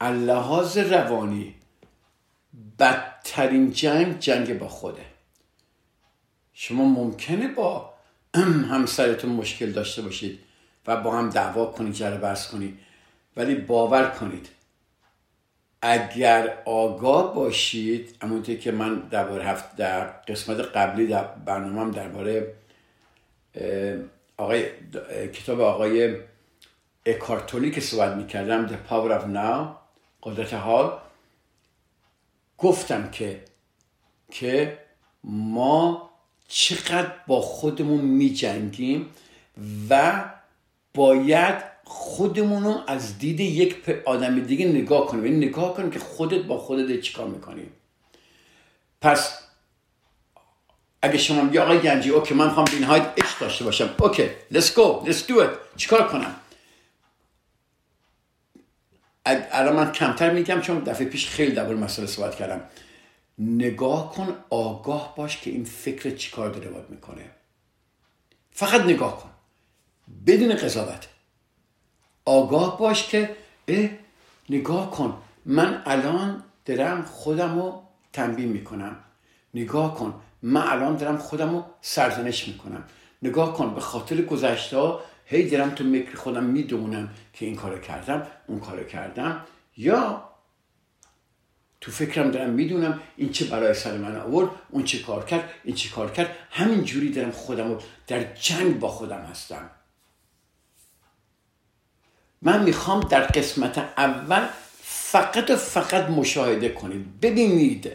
اللحاظ 0.00 0.78
روانی 0.78 1.54
بدترین 2.78 3.70
جنگ 3.70 4.18
جنگ 4.18 4.58
با 4.58 4.68
خوده. 4.68 5.06
شما 6.52 6.84
ممکنه 6.84 7.48
با 7.48 7.94
همسرتون 8.72 9.30
مشکل 9.30 9.72
داشته 9.72 10.02
باشید 10.02 10.38
و 10.86 10.96
با 10.96 11.18
هم 11.18 11.30
دعوا 11.30 11.66
کنید 11.66 11.92
جره 11.92 12.18
بحث 12.18 12.48
کنید 12.48 12.78
ولی 13.36 13.54
باور 13.54 14.10
کنید. 14.10 14.55
اگر 15.88 16.58
آگاه 16.64 17.34
باشید 17.34 18.16
همونطور 18.22 18.56
که 18.56 18.72
من 18.72 18.98
در 18.98 19.40
هفت 19.40 19.76
در 19.76 20.04
قسمت 20.06 20.60
قبلی 20.60 21.06
در 21.06 21.24
برنامه 21.24 21.92
درباره 21.92 22.54
آقای 24.36 24.64
کتاب 25.32 25.60
آقای 25.60 26.16
اکارتولی 27.06 27.70
که 27.70 27.80
صحبت 27.80 28.16
می‌کردم 28.16 28.68
The 28.68 28.90
Power 28.90 29.20
of 29.20 29.24
Now 29.24 29.76
قدرت 30.22 30.54
حال 30.54 30.98
گفتم 32.58 33.10
که 33.10 33.40
که 34.30 34.78
ما 35.24 36.10
چقدر 36.48 37.12
با 37.26 37.40
خودمون 37.40 38.00
میجنگیم 38.00 39.10
و 39.90 40.24
باید 40.94 41.75
خودمون 41.88 42.64
رو 42.64 42.80
از 42.86 43.18
دید 43.18 43.40
یک 43.40 44.02
آدم 44.04 44.40
دیگه 44.40 44.66
نگاه 44.66 45.06
کنیم. 45.06 45.26
یعنی 45.26 45.46
نگاه 45.46 45.74
کنیم 45.74 45.90
که 45.90 45.98
خودت 45.98 46.42
با 46.42 46.58
خودت 46.58 47.00
چیکار 47.00 47.28
می‌کنی. 47.28 47.66
پس 49.00 49.38
اگه 51.02 51.18
شما 51.18 51.42
میگی 51.42 51.58
آقای 51.58 51.78
گنجی 51.78 52.10
اوکی 52.10 52.34
من 52.34 52.46
می‌خوام 52.46 52.64
به 52.64 52.78
نهایت 52.78 53.12
عشق 53.18 53.38
داشته 53.38 53.64
باشم. 53.64 53.94
اوکی 53.98 54.28
let's 54.52 54.66
go 54.66 55.08
let's 55.08 55.28
do 55.28 55.40
it. 55.40 55.76
چیکار 55.76 56.08
کنم؟ 56.08 56.34
الان 59.26 59.76
من 59.76 59.92
کمتر 59.92 60.30
میگم 60.30 60.60
چون 60.60 60.78
دفعه 60.78 61.06
پیش 61.06 61.28
خیلی 61.28 61.52
درباره 61.52 61.76
مسئله 61.76 62.06
صحبت 62.06 62.36
کردم. 62.36 62.60
نگاه 63.38 64.12
کن 64.12 64.36
آگاه 64.50 65.14
باش 65.16 65.40
که 65.40 65.50
این 65.50 65.64
فکر 65.64 66.10
چیکار 66.10 66.50
داره 66.50 66.68
باید 66.70 66.90
می‌کنه. 66.90 67.30
فقط 68.50 68.80
نگاه 68.80 69.22
کن. 69.22 69.30
بدون 70.26 70.54
قضاوت. 70.54 71.08
آگاه 72.26 72.78
باش 72.78 73.08
که 73.08 73.36
اه 73.68 73.88
نگاه 74.50 74.90
کن. 74.90 75.22
من 75.46 75.82
الان 75.86 76.42
دارم 76.64 77.02
خودم 77.02 77.58
رو 77.58 77.82
تنبیه 78.12 78.46
می‌کنم. 78.46 78.96
نگاه 79.54 79.94
کن. 79.94 80.14
من 80.42 80.62
الان 80.62 80.96
دارم 80.96 81.18
خودم 81.18 81.50
رو 81.50 81.64
سرزنش 81.80 82.48
می‌کنم. 82.48 82.84
نگاه 83.22 83.54
کن. 83.54 83.74
به 83.74 83.80
خاطر 83.80 84.22
گذشته 84.22 84.92
هی 85.26 85.50
دارم 85.50 85.70
تو 85.70 85.84
مکر 85.84 86.16
خودم 86.16 86.44
می‌دونم 86.44 87.10
که 87.32 87.46
این 87.46 87.56
کارو 87.56 87.78
کردم 87.78 88.26
اون 88.46 88.60
کارو 88.60 88.84
کردم. 88.84 89.40
یا 89.76 90.22
تو 91.80 91.92
فکرم 91.92 92.30
دارم 92.30 92.50
می‌دونم 92.50 93.00
این 93.16 93.32
چه 93.32 93.44
برای 93.44 93.74
سر 93.74 93.98
من 93.98 94.16
آورد 94.16 94.50
اون 94.70 94.84
چه 94.84 94.98
کار 94.98 95.24
کرد 95.24 95.50
این 95.64 95.74
چه 95.74 95.88
کار 95.90 96.10
کرد. 96.10 96.36
همین 96.50 96.84
جوری 96.84 97.10
دارم 97.10 97.30
خودم 97.30 97.68
رو 97.68 97.78
در 98.06 98.34
جنگ 98.34 98.78
با 98.78 98.88
خودم 98.88 99.20
هستم. 99.20 99.70
من 102.46 102.62
می‌خوام 102.62 103.00
در 103.00 103.20
قسمت 103.20 103.78
اول 103.96 104.42
فقط 104.82 105.50
و 105.50 105.56
فقط 105.56 106.10
مشاهده 106.10 106.68
کنید 106.68 107.20
ببینید 107.20 107.92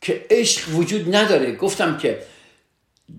که 0.00 0.26
عشق 0.30 0.74
وجود 0.74 1.16
نداره. 1.16 1.56
گفتم 1.56 1.98
که 1.98 2.22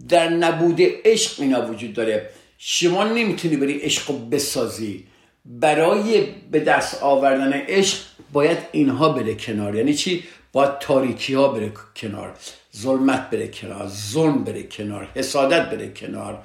در 0.09 0.29
نبود 0.29 0.77
عشق 1.05 1.41
اینا 1.41 1.71
وجود 1.71 1.93
داره. 1.93 2.29
شما 2.57 3.03
نمی‌تونی 3.03 3.57
بری 3.57 3.77
عشق 3.79 4.11
رو 4.11 4.17
بسازی. 4.17 5.07
برای 5.45 6.27
به 6.51 6.59
دست 6.59 7.03
آوردن 7.03 7.53
عشق 7.53 7.97
باید 8.33 8.57
اینها 8.71 9.09
بره 9.09 9.35
کنار. 9.35 9.75
یعنی 9.75 9.93
چی؟ 9.93 10.23
باید 10.51 10.77
تاریکی 10.77 11.33
ها 11.33 11.47
بره 11.47 11.71
کنار. 11.95 12.33
ظلمت 12.77 13.29
بره 13.29 13.47
کنار. 13.47 13.87
ظلم 13.87 14.43
بره 14.43 14.63
کنار. 14.63 15.07
حسادت 15.15 15.69
بره 15.69 15.93
کنار. 15.93 16.43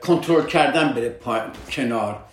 کنترل 0.00 0.46
کردن 0.46 0.92
بره 0.92 1.20
کنار. 1.70 2.27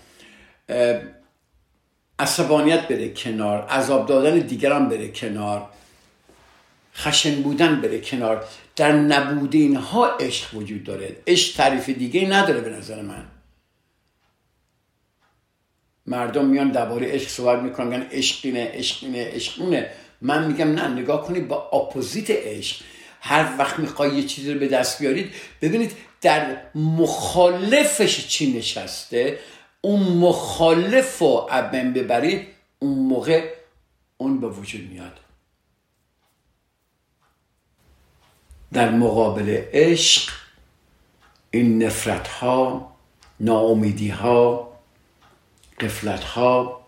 عصبانیت 2.19 2.88
بره 2.88 3.10
کنار 3.13 3.67
عذاب 3.67 4.08
دادن 4.08 4.39
دیگران 4.39 4.89
بره 4.89 5.12
کنار 5.12 5.69
خشن 6.95 7.41
بودن 7.41 7.82
بره 7.82 7.99
کنار. 7.99 8.45
در 8.75 8.91
نبود 8.91 9.56
اینها 9.56 10.17
عشق 10.17 10.56
وجود 10.56 10.84
داره. 10.84 11.15
عشق 11.28 11.58
تعریف 11.58 11.89
دیگه 11.89 12.28
نداره 12.28 12.62
به 12.62 12.69
نظر 12.69 13.01
من. 13.01 13.25
مردم 16.06 16.45
میان 16.45 16.71
درباره 16.71 17.12
عشق 17.12 17.30
صحبت 17.30 17.60
می‌کنن 17.60 17.88
میگن 17.88 18.08
عشق 18.12 18.39
اینه 18.43 18.71
عشق 18.73 19.04
اینه 19.04 19.25
عشق 19.25 19.62
اونه. 19.62 19.89
من 20.21 20.47
میگم 20.47 20.71
نه 20.71 20.88
نگاه 20.88 21.28
کنید 21.28 21.47
با 21.47 21.69
اپوزیت 21.69 22.30
عشق. 22.30 22.82
هر 23.21 23.56
وقت 23.60 23.80
می‌خوای 23.80 24.15
یه 24.15 24.23
چیزی 24.23 24.54
رو 24.54 24.60
به 24.60 24.67
دست 24.67 24.99
بیارید 24.99 25.34
ببینید 25.62 25.91
در 26.21 26.58
مخالفش 26.75 28.28
چی 28.28 28.58
نشسته. 28.58 29.39
اون 29.86 30.17
مخالف 30.17 31.19
رو 31.19 31.48
ابن 31.52 31.93
ببرید 31.93 32.48
اون 32.80 33.00
موقع 33.00 33.54
اون 34.17 34.39
به 34.39 34.48
وجود 34.48 34.89
میاد. 34.89 35.19
در 38.74 38.89
مقابل 38.89 39.63
عشق 39.74 40.34
این 41.52 41.84
نفرت 41.84 42.28
ها 42.28 42.91
ناامیدی 43.39 44.10
ها 44.10 44.71
قفلت 45.80 46.24
ها 46.24 46.82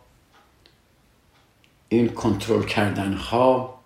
این 1.90 2.10
کنترل 2.10 2.64
کردن 2.66 3.14
ها 3.14 3.80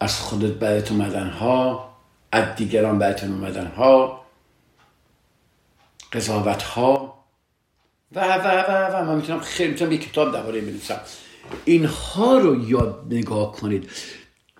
از 0.00 0.20
خودت 0.20 0.52
بعدت 0.52 0.90
اومدن 0.90 1.30
ها 1.30 1.88
از 2.32 2.56
دیگران 2.56 2.98
بعدت 2.98 3.24
اومدن 3.24 3.66
ها 3.66 4.24
قضاوت 6.12 6.62
ها 6.62 7.21
و 8.14 8.20
و 8.20 8.48
و 8.68 8.96
و 8.96 9.04
من 9.04 9.16
می‌تونم 9.16 9.40
خیلی 9.40 9.70
می‌تونم 9.70 9.92
یک 9.92 10.10
کتاب 10.10 10.32
درباره 10.32 10.60
بنویسم. 10.60 11.00
اینها 11.64 12.38
رو 12.38 12.70
یاد 12.70 13.04
نگاه 13.10 13.52
کنید. 13.52 13.90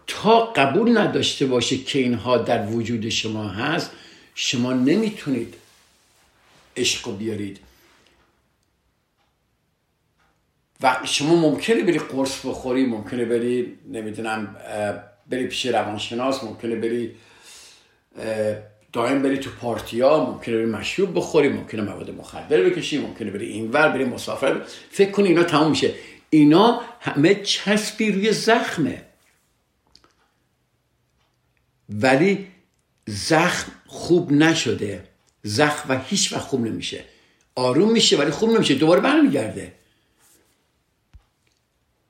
تا 0.07 0.45
قبول 0.45 0.99
نداشته 0.99 1.47
باشه 1.47 1.79
که 1.79 1.99
اینها 1.99 2.39
در 2.39 2.67
وجود 2.67 3.09
شما 3.09 3.49
هست 3.49 3.91
شما 4.35 4.73
نمی‌تونید 4.73 5.55
عشق 6.77 7.19
بیارید. 7.19 7.61
و 10.81 10.97
شما 11.05 11.37
ممکنه 11.37 11.83
بری 11.83 11.99
قرص 11.99 12.47
بخوری 12.47 12.87
ممکنه 12.87 13.25
بری 13.25 13.79
نمی‌دونم 13.89 14.57
بری 15.31 15.47
پیش 15.47 15.67
روانشناس 15.67 16.45
ممکنه 16.45 16.77
بری 16.77 17.15
دائم 18.93 19.23
بری 19.23 19.39
تو 19.39 19.51
پارتیا 19.51 20.25
ممکنه 20.25 20.57
بری 20.57 20.67
مشروب 20.67 21.15
بخوری 21.15 21.49
ممکنه 21.49 21.83
مواد 21.83 22.11
مخدر 22.11 22.63
بکشی 22.63 22.99
ممکنه 22.99 23.31
بری 23.31 23.47
اینور 23.47 23.89
بری 23.89 24.05
مسافر. 24.05 24.63
فکر 24.91 25.11
کنی 25.11 25.29
اینا 25.29 25.43
تموم 25.43 25.71
میشه. 25.71 25.95
اینا 26.31 26.81
همه 27.01 27.35
چسبی 27.35 28.13
روی 28.13 28.33
زخمه. 28.33 29.03
ولی 31.89 32.47
زخم 33.07 33.73
خوب 33.87 34.33
نشده. 34.33 35.05
زخم 35.43 35.91
و 35.91 35.99
هیچ 35.99 36.33
وقت 36.33 36.43
خوب 36.43 36.67
نمیشه. 36.67 37.05
آروم 37.55 37.93
میشه 37.93 38.19
ولی 38.19 38.31
خوب 38.31 38.51
نمیشه. 38.51 38.75
دوباره 38.75 39.01
برمیگرده. 39.01 39.73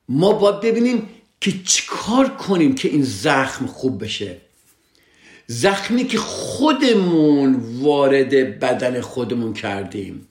ما 0.09 0.33
باید 0.33 0.59
ببینیم 0.59 1.09
که 1.41 1.53
چیکار 1.65 2.29
کنیم 2.29 2.75
که 2.75 2.89
این 2.89 3.03
زخم 3.03 3.65
خوب 3.65 4.03
بشه. 4.03 4.37
زخمی 5.47 6.03
که 6.07 6.17
خودمون 6.17 7.55
وارد 7.81 8.59
بدن 8.59 9.01
خودمون 9.01 9.53
کردیم. 9.53 10.27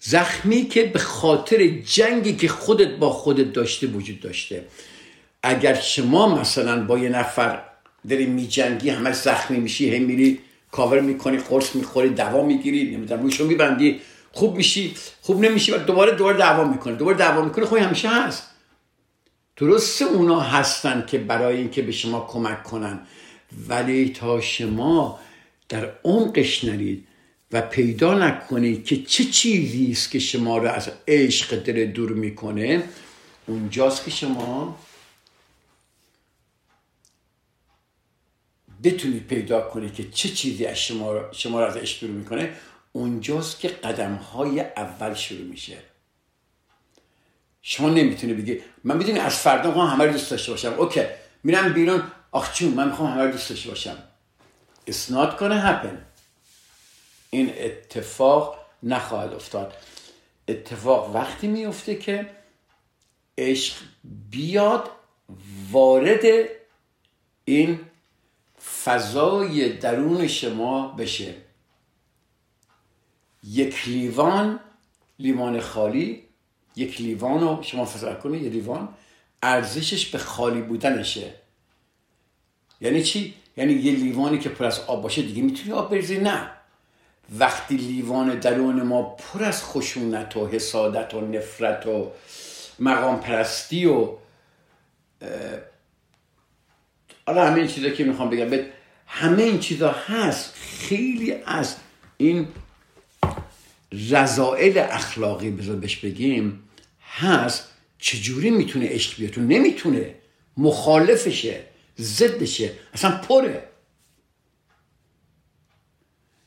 زخمی 0.00 0.64
که 0.64 0.84
به 0.84 0.98
خاطر 0.98 1.66
جنگی 1.66 2.36
که 2.36 2.48
خودت 2.48 2.96
با 2.96 3.10
خودت 3.10 3.52
داشته 3.52 3.86
وجود 3.86 4.20
داشته. 4.20 4.66
اگر 5.42 5.74
شما 5.74 6.40
مثلا 6.40 6.84
با 6.84 6.98
یه 6.98 7.08
نفر 7.08 7.62
داری 8.08 8.26
میجنگی 8.26 8.90
همه 8.90 9.12
زخمی 9.12 9.56
میشی 9.58 9.90
هی 9.90 9.98
میری 9.98 10.38
کاور 10.70 11.00
می‌کنی 11.00 11.36
قرص 11.36 11.74
می‌خوری 11.74 12.08
دوا 12.08 12.42
می‌گیری 12.44 12.96
نمی‌دونم 12.96 13.22
روشو 13.22 13.46
میبندی 13.46 14.00
خوب 14.32 14.56
میشی 14.56 14.94
خوب 15.20 15.44
نمیشی 15.44 15.72
و 15.72 15.78
دوباره 15.78 16.12
دوباره 16.12 16.38
دعوا 16.38 16.64
می‌کنی 16.64 16.96
دوباره 16.96 17.16
دعوا 17.16 17.42
می‌کنی 17.42 17.64
خب 17.64 17.76
همیشه 17.76 18.08
هست. 18.08 18.51
درسته 19.62 20.04
اونا 20.04 20.40
هستن 20.40 21.04
که 21.06 21.18
برای 21.18 21.56
اینکه 21.56 21.82
به 21.82 21.92
شما 21.92 22.26
کمک 22.30 22.62
کنن 22.62 23.00
ولی 23.68 24.08
تا 24.08 24.40
شما 24.40 25.20
در 25.68 25.92
عمقش 26.04 26.64
نرید 26.64 27.06
و 27.52 27.62
پیدا 27.62 28.18
نکنید 28.18 28.84
که 28.84 29.02
چه 29.02 29.24
چیزی 29.24 29.90
است 29.90 30.10
که 30.10 30.18
شما 30.18 30.58
رو 30.58 30.68
از 30.68 30.90
عشق 31.08 31.56
دل 31.56 31.86
دور 31.86 32.12
می‌کنه 32.12 32.82
اونجاست 33.46 34.04
که 34.04 34.10
شما 34.10 34.78
بتونید 38.84 39.26
پیدا 39.26 39.60
کنید 39.60 39.94
که 39.94 40.10
چه 40.10 40.28
چیزی 40.28 40.66
از 40.66 40.78
شما, 40.78 41.32
شما 41.32 41.60
رو 41.60 41.66
از 41.66 41.76
عشق 41.76 42.00
دور 42.00 42.10
می‌کنه 42.10 42.52
اونجاست 42.92 43.60
که 43.60 43.68
قدم 43.68 44.14
های 44.14 44.60
اول 44.60 45.14
شروع 45.14 45.46
میشه. 45.46 45.91
شما 47.62 47.88
نمی‌تونه 47.88 48.34
بگی. 48.34 48.60
من 48.84 48.96
می‌دونی 48.96 49.18
از 49.18 49.36
فردا 49.36 49.68
می‌خوام 49.68 49.88
همه 49.88 50.06
دوست 50.12 50.30
داشته 50.30 50.50
باشم. 50.50 50.72
اوکی. 50.72 51.04
میرم 51.44 51.72
بیرون. 51.72 52.02
آخ 52.32 52.52
چون 52.52 52.68
من 52.68 52.88
می‌خوام 52.88 53.10
همه 53.10 53.30
دوست 53.30 53.50
داشته 53.50 53.68
باشم. 53.68 53.98
It's 54.90 55.10
not 55.10 55.38
gonna 55.40 55.62
happen. 55.66 55.96
این 57.30 57.52
اتفاق 57.56 58.58
نخواهد 58.82 59.32
افتاد. 59.32 59.72
اتفاق 60.48 61.14
وقتی 61.16 61.46
میفته 61.46 61.94
که 61.96 62.30
عشق 63.38 63.74
بیاد 64.30 64.90
وارد 65.70 66.48
این 67.44 67.80
فضای 68.84 69.72
درون 69.72 70.26
شما 70.26 70.88
بشه. 70.88 71.34
یک 73.44 73.88
لیوان 73.88 74.60
لیوان 75.18 75.60
خالی 75.60 76.28
یک 76.76 77.00
لیوان 77.00 77.40
رو 77.40 77.62
شما 77.62 77.84
فضا 77.84 78.14
کنید 78.14 78.42
یه 78.42 78.50
لیوان 78.50 78.88
ارزشش 79.42 80.06
به 80.06 80.18
خالی 80.18 80.62
بودنشه. 80.62 81.34
یعنی 82.80 83.02
چی؟ 83.02 83.34
یعنی 83.56 83.72
یه 83.72 83.92
لیوانی 83.92 84.38
که 84.38 84.48
پر 84.48 84.64
از 84.64 84.80
آب 84.80 85.02
باشه 85.02 85.22
دیگه 85.22 85.42
می‌تونی 85.42 85.72
آب 85.72 85.90
بریزی؟ 85.90 86.18
نه. 86.18 86.50
وقتی 87.38 87.76
لیوان 87.76 88.38
درون 88.38 88.82
ما 88.82 89.02
پر 89.02 89.44
از 89.44 89.64
خشونت 89.64 90.36
و 90.36 90.46
حسادت 90.46 91.14
و 91.14 91.20
نفرت 91.20 91.86
و 91.86 92.10
مقام 92.78 93.20
پرستی 93.20 93.86
و 93.86 94.08
حالا 97.26 97.46
همه 97.46 97.58
این 97.58 97.66
چیزا 97.66 97.90
که 97.90 98.04
می‌خوام 98.04 98.30
بگم 98.30 98.64
همه 99.06 99.42
این 99.42 99.58
چیزا 99.58 99.92
هست 99.92 100.54
خیلی 100.54 101.34
از 101.46 101.76
این 102.16 102.48
رضائل 103.92 104.78
اخلاقی 104.78 105.50
بذار 105.50 105.76
بهش 105.76 105.96
بگیم 105.96 106.62
هست 107.02 107.68
چجوری 107.98 108.50
می‌تونه 108.50 108.86
عشق 108.88 109.18
بیاد؟ 109.18 109.30
تو 109.30 109.40
نمی‌تونه. 109.40 110.14
مخالفشه 110.56 111.60
ضدشه 112.00 112.70
اصلا 112.94 113.10
پره. 113.10 113.68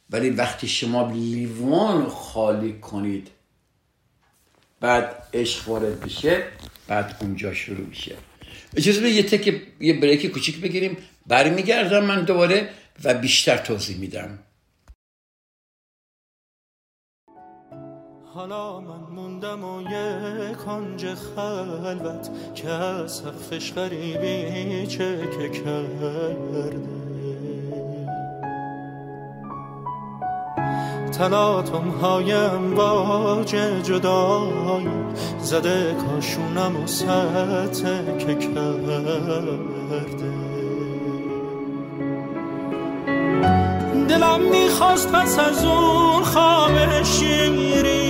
ولی 0.10 0.30
وقتی 0.30 0.68
شما 0.68 1.12
لیوان 1.12 2.10
خالی 2.10 2.74
کنید 2.74 3.28
بعد 4.80 5.24
عشق 5.34 5.70
وارد 5.70 6.00
بشه 6.00 6.44
بعد 6.88 7.18
اونجا 7.22 7.54
شروع 7.54 7.88
میشه. 7.88 8.16
اجازه 8.76 9.02
به 9.02 9.10
یه 9.10 9.24
تک 9.24 9.62
یه 9.80 10.00
بریک 10.00 10.26
کوچیک 10.26 10.62
بگیریم. 10.62 10.98
برمیگردم 11.28 12.06
من 12.06 12.26
دوباره 12.26 12.70
و 13.04 13.14
بیشتر 13.14 13.58
توضیح 13.58 13.98
میدم. 13.98 14.40
حالا 18.36 18.80
من 18.80 19.16
موندم 19.16 19.64
و 19.64 19.82
یک 19.82 20.58
کنج 20.58 21.06
خلوت 21.06 22.30
که 22.56 22.70
از 22.70 23.12
سقفش 23.12 23.74
غریبی 23.74 24.88
چکه 24.88 25.50
کرده. 25.50 26.80
تلاتم 31.12 31.90
هایم 32.02 32.76
باج 32.76 33.56
جدایی 33.84 34.88
زده 35.40 35.96
کاشونم 35.96 36.76
و 36.84 36.88
که 38.18 38.36
کرده. 38.36 39.00
دلم 44.10 44.42
می‌خواست 44.42 45.12
پس 45.12 45.40
از 45.40 45.66
اون 45.66 46.24
خواب 46.24 47.04
شیرین 47.04 48.05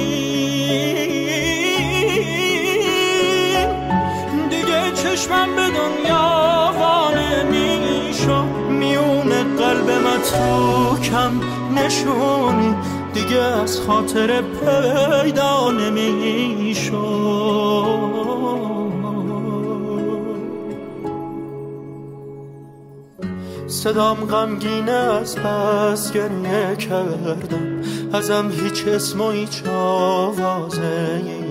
چشمم 5.16 5.56
به 5.56 5.62
دنیا 5.62 6.74
وانه 6.80 7.44
میشو 7.44 8.44
میون 8.70 9.58
قلب 9.58 9.90
متروکم 9.90 11.32
نشونی 11.76 12.76
دیگه 13.14 13.42
از 13.42 13.82
خاطر 13.82 14.42
پیدا 14.42 15.72
نمیشو 15.72 17.06
صدام 23.68 24.18
غمگینه 24.18 24.92
از 24.92 25.36
پس 25.36 26.12
گریه 26.12 26.76
کردم. 26.76 27.82
ازم 28.14 28.52
هیچ 28.52 28.88
اسم 28.88 29.22
و 29.22 29.32
هیچ 29.32 29.64
آوازه 29.68 31.22
نیست 31.24 31.45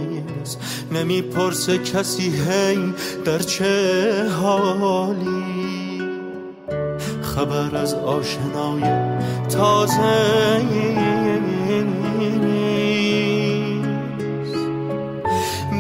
نمی‌پرسه 0.95 1.79
کسی 1.79 2.23
هی 2.23 2.95
در 3.25 3.39
چه 3.39 4.29
حالی. 4.29 6.03
خبر 7.23 7.77
از 7.77 7.95
آشنای 7.95 8.83
تازه 9.49 10.35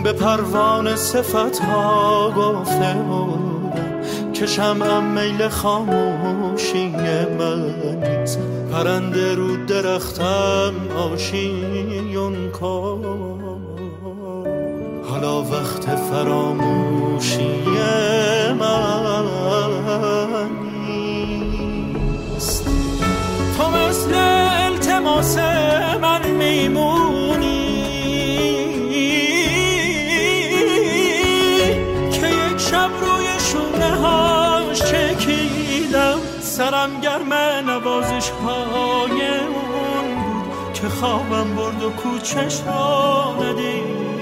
به 0.05 0.13
پروانه 0.13 0.97
صفت 0.97 1.59
ها 1.59 2.31
گفته 2.31 2.93
بودم 2.93 4.33
که 4.33 4.47
شمعم 4.47 5.05
میل 5.05 5.49
خاموشی 5.49 6.89
من 7.39 7.75
پرنده 8.73 9.35
رو 9.35 9.57
درختم 9.67 10.75
آشیون 10.97 12.51
کن 12.51 12.94
حالا 15.25 15.43
وقت 15.43 15.97
فراموشی 15.97 17.65
من 18.59 19.25
نیست. 22.33 22.65
تو 23.57 23.71
مثل 23.71 24.15
التماس 24.15 25.39
من 26.03 26.31
میمونی 26.31 27.65
که 32.13 32.27
یک 32.27 32.59
شب 32.59 32.91
روی 33.01 33.27
شونه 33.39 33.97
هاش 33.97 34.79
چکیدم. 34.79 36.19
سرم 36.41 37.01
گرم 37.01 37.33
نوازش 37.71 38.31
های 38.31 39.21
اون 39.39 40.15
بود 40.15 40.73
که 40.75 40.89
خوابم 40.89 41.55
برد 41.57 41.83
و 41.83 41.91
کوچش 41.91 42.61
را 42.67 43.35
ندیدم 43.43 44.14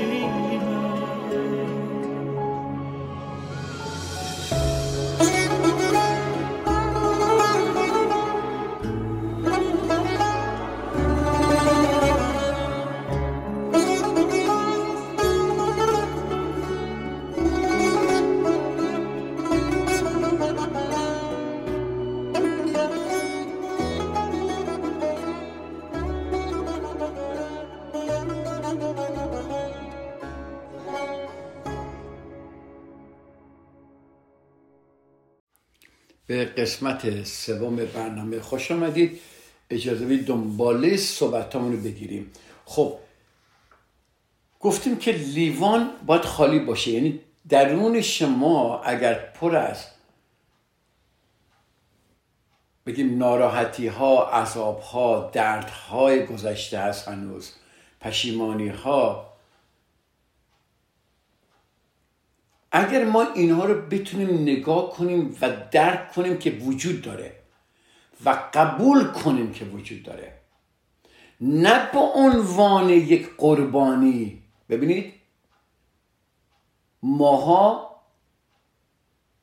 قسمت 36.62 37.24
سوم 37.24 37.76
برنامه 37.76 38.40
خوش 38.40 38.70
آمدید. 38.70 39.20
اجازه 39.70 40.04
بدید 40.04 40.26
دنباله 40.26 40.96
صحبتامون 40.96 41.72
رو 41.72 41.78
بگیریم. 41.78 42.30
خب 42.64 42.98
گفتیم 44.60 44.96
که 44.96 45.12
لیوان 45.12 45.90
باید 46.06 46.24
خالی 46.24 46.58
باشه. 46.58 46.90
یعنی 46.90 47.20
درون 47.48 48.00
شما 48.00 48.82
اگر 48.82 49.14
پر 49.14 49.56
از 49.56 49.84
بگیم 52.86 53.18
ناراحتی 53.18 53.86
ها 53.86 54.30
عذاب 54.30 54.80
ها 54.80 55.30
درد 55.32 55.70
های 55.70 56.26
گذشته 56.26 56.78
هست 56.78 57.08
هنوز 57.08 57.52
پشیمانی 58.00 58.68
ها 58.68 59.31
اگر 62.72 63.04
ما 63.04 63.32
اینها 63.34 63.64
رو 63.64 63.80
بتونیم 63.86 64.42
نگاه 64.42 64.90
کنیم 64.90 65.36
و 65.40 65.50
درک 65.70 66.12
کنیم 66.12 66.38
که 66.38 66.50
وجود 66.50 67.02
داره 67.02 67.36
و 68.24 68.30
قبول 68.54 69.04
کنیم 69.04 69.52
که 69.52 69.64
وجود 69.64 70.02
داره 70.02 70.42
نه 71.40 71.92
به 71.92 71.98
عنوان 71.98 72.90
یک 72.90 73.36
قربانی. 73.36 74.42
ببینید 74.68 75.12
ماها 77.02 77.96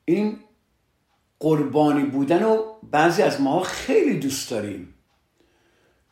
این 0.04 0.40
قربانی 1.40 2.04
بودن 2.04 2.42
رو 2.42 2.78
بعضی 2.90 3.22
از 3.22 3.40
ماها 3.40 3.60
خیلی 3.60 4.18
دوست 4.18 4.50
داریم. 4.50 4.94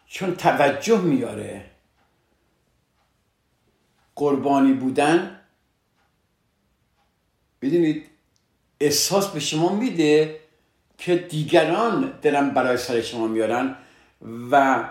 چون 0.07 0.35
توجه 0.35 1.01
میاره. 1.01 1.71
قربانی 4.17 4.73
بودن 4.73 5.38
بدونید 7.62 8.07
احساس 8.81 9.29
به 9.29 9.40
شما 9.40 9.75
میده 9.75 10.40
که 10.99 11.16
دیگران 11.16 12.12
دارن 12.23 12.51
برای 12.51 12.77
سر 12.77 13.01
شما 13.01 13.27
میارن 13.27 13.77
و 14.51 14.85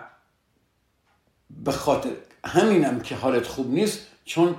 به 1.50 1.72
خاطر 1.72 2.10
همینم 2.46 3.00
که 3.00 3.16
حالت 3.16 3.48
خوب 3.48 3.74
نیست 3.74 4.08
چون 4.26 4.56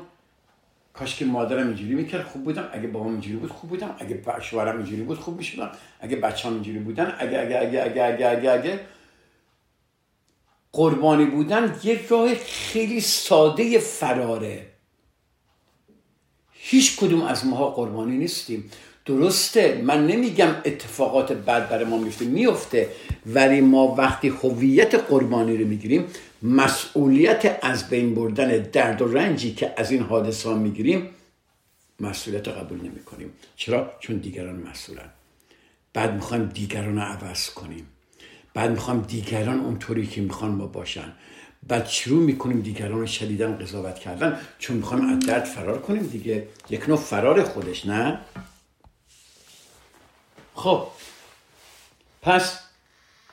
کاش 0.92 1.16
که 1.16 1.24
مادرم 1.24 1.66
اینجوری 1.66 1.94
می‌کرد 1.94 2.24
خوب 2.26 2.44
بودم. 2.44 2.68
اگه 2.72 2.88
بابام 2.88 3.12
اینجوری 3.12 3.36
بود 3.36 3.52
خوب 3.52 3.70
بودم. 3.70 3.96
اگه 3.98 4.22
شوهرم 4.40 4.76
اینجوری 4.76 5.02
بود 5.02 5.18
خوب 5.18 5.36
می‌شدم. 5.36 5.72
اگه 6.00 6.16
بچه‌ام 6.16 6.54
اینجوری 6.54 6.78
بودن 6.78 7.16
اگه 7.18 7.40
اگه 7.40 7.58
اگه 7.58 7.82
اگه 7.82 8.04
اگه 8.04 8.28
اگه 8.28 8.50
اگه 8.50 8.80
قربانی 10.72 11.24
بودن 11.24 11.80
یک 11.84 12.06
راه 12.06 12.34
خیلی 12.34 13.00
ساده 13.00 13.78
فراره. 13.78 14.66
هیچ 16.70 16.96
کدوم 16.96 17.22
از 17.22 17.46
ماها 17.46 17.70
قربانی 17.70 18.16
نیستیم. 18.16 18.70
درسته 19.06 19.82
من 19.84 20.06
نمیگم 20.06 20.48
اتفاقات 20.64 21.32
بد 21.32 21.68
برای 21.68 21.84
ما 21.84 21.98
میفته 21.98 22.24
میفته 22.24 22.88
ولی 23.26 23.60
ما 23.60 23.94
وقتی 23.94 24.28
هویت 24.28 24.94
قربانی 24.94 25.56
رو 25.56 25.66
می‌گیریم 25.66 26.04
مسئولیت 26.42 27.58
از 27.62 27.88
بین 27.88 28.14
بردن 28.14 28.48
درد 28.48 29.02
و 29.02 29.12
رنجی 29.12 29.54
که 29.54 29.74
از 29.76 29.90
این 29.90 30.02
حادثه 30.02 30.48
ها 30.48 30.54
می‌گیریم 30.54 31.10
مسئولیت 32.00 32.48
قبول 32.48 32.78
نمی 32.78 33.02
کنیم 33.04 33.30
چرا؟ 33.56 33.92
چون 34.00 34.16
دیگران 34.16 34.56
مسئولن. 34.70 35.10
بعد 35.94 36.14
می‌خوایم 36.14 36.44
دیگران 36.44 36.96
رو 36.96 37.02
عوض 37.02 37.50
کنیم. 37.50 37.86
بعد 38.54 38.70
می‌خوایم 38.70 39.00
دیگران 39.00 39.60
اونطوری 39.60 40.06
که 40.06 40.20
می‌خوان 40.20 40.50
ما 40.50 40.66
باشن. 40.66 41.12
بعد 41.62 41.86
شروع 41.86 42.22
می‌کنیم 42.22 42.60
دیگران 42.60 43.06
شدیدن 43.06 43.58
قضاوت 43.58 43.98
کردن 43.98 44.40
چون 44.58 44.76
می‌خوایم 44.76 45.08
از 45.08 45.26
درد 45.26 45.44
فرار 45.44 45.78
کنیم 45.82 46.02
دیگه. 46.02 46.48
یک 46.70 46.88
نوع 46.88 46.98
فرار 46.98 47.42
خودش 47.42 47.86
نه؟ 47.86 48.18
خب. 50.54 50.86
پس 52.22 52.58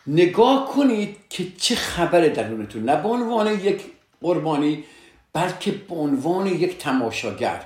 نگاه 0.07 0.69
کنید 0.75 1.17
که 1.29 1.51
چه 1.57 1.75
خبر 1.75 2.21
درونتون. 2.27 2.83
نه 2.83 3.01
به 3.01 3.07
عنوان 3.07 3.59
یک 3.59 3.81
قربانی 4.21 4.83
بلکه 5.33 5.71
به 5.71 5.95
عنوان 5.95 6.47
یک 6.47 6.77
تماشاگر. 6.77 7.65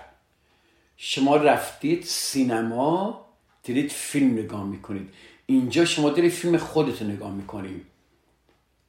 شما 0.97 1.35
رفتید 1.35 2.03
سینما 2.03 3.25
دارید 3.63 3.91
فیلم 3.91 4.33
نگاه 4.33 4.65
می‌کنید. 4.65 5.09
اینجا 5.45 5.85
شما 5.85 6.09
دارید 6.09 6.31
فیلم 6.31 6.57
خودتو 6.57 7.05
نگاه 7.05 7.31
می‌کنید. 7.31 7.85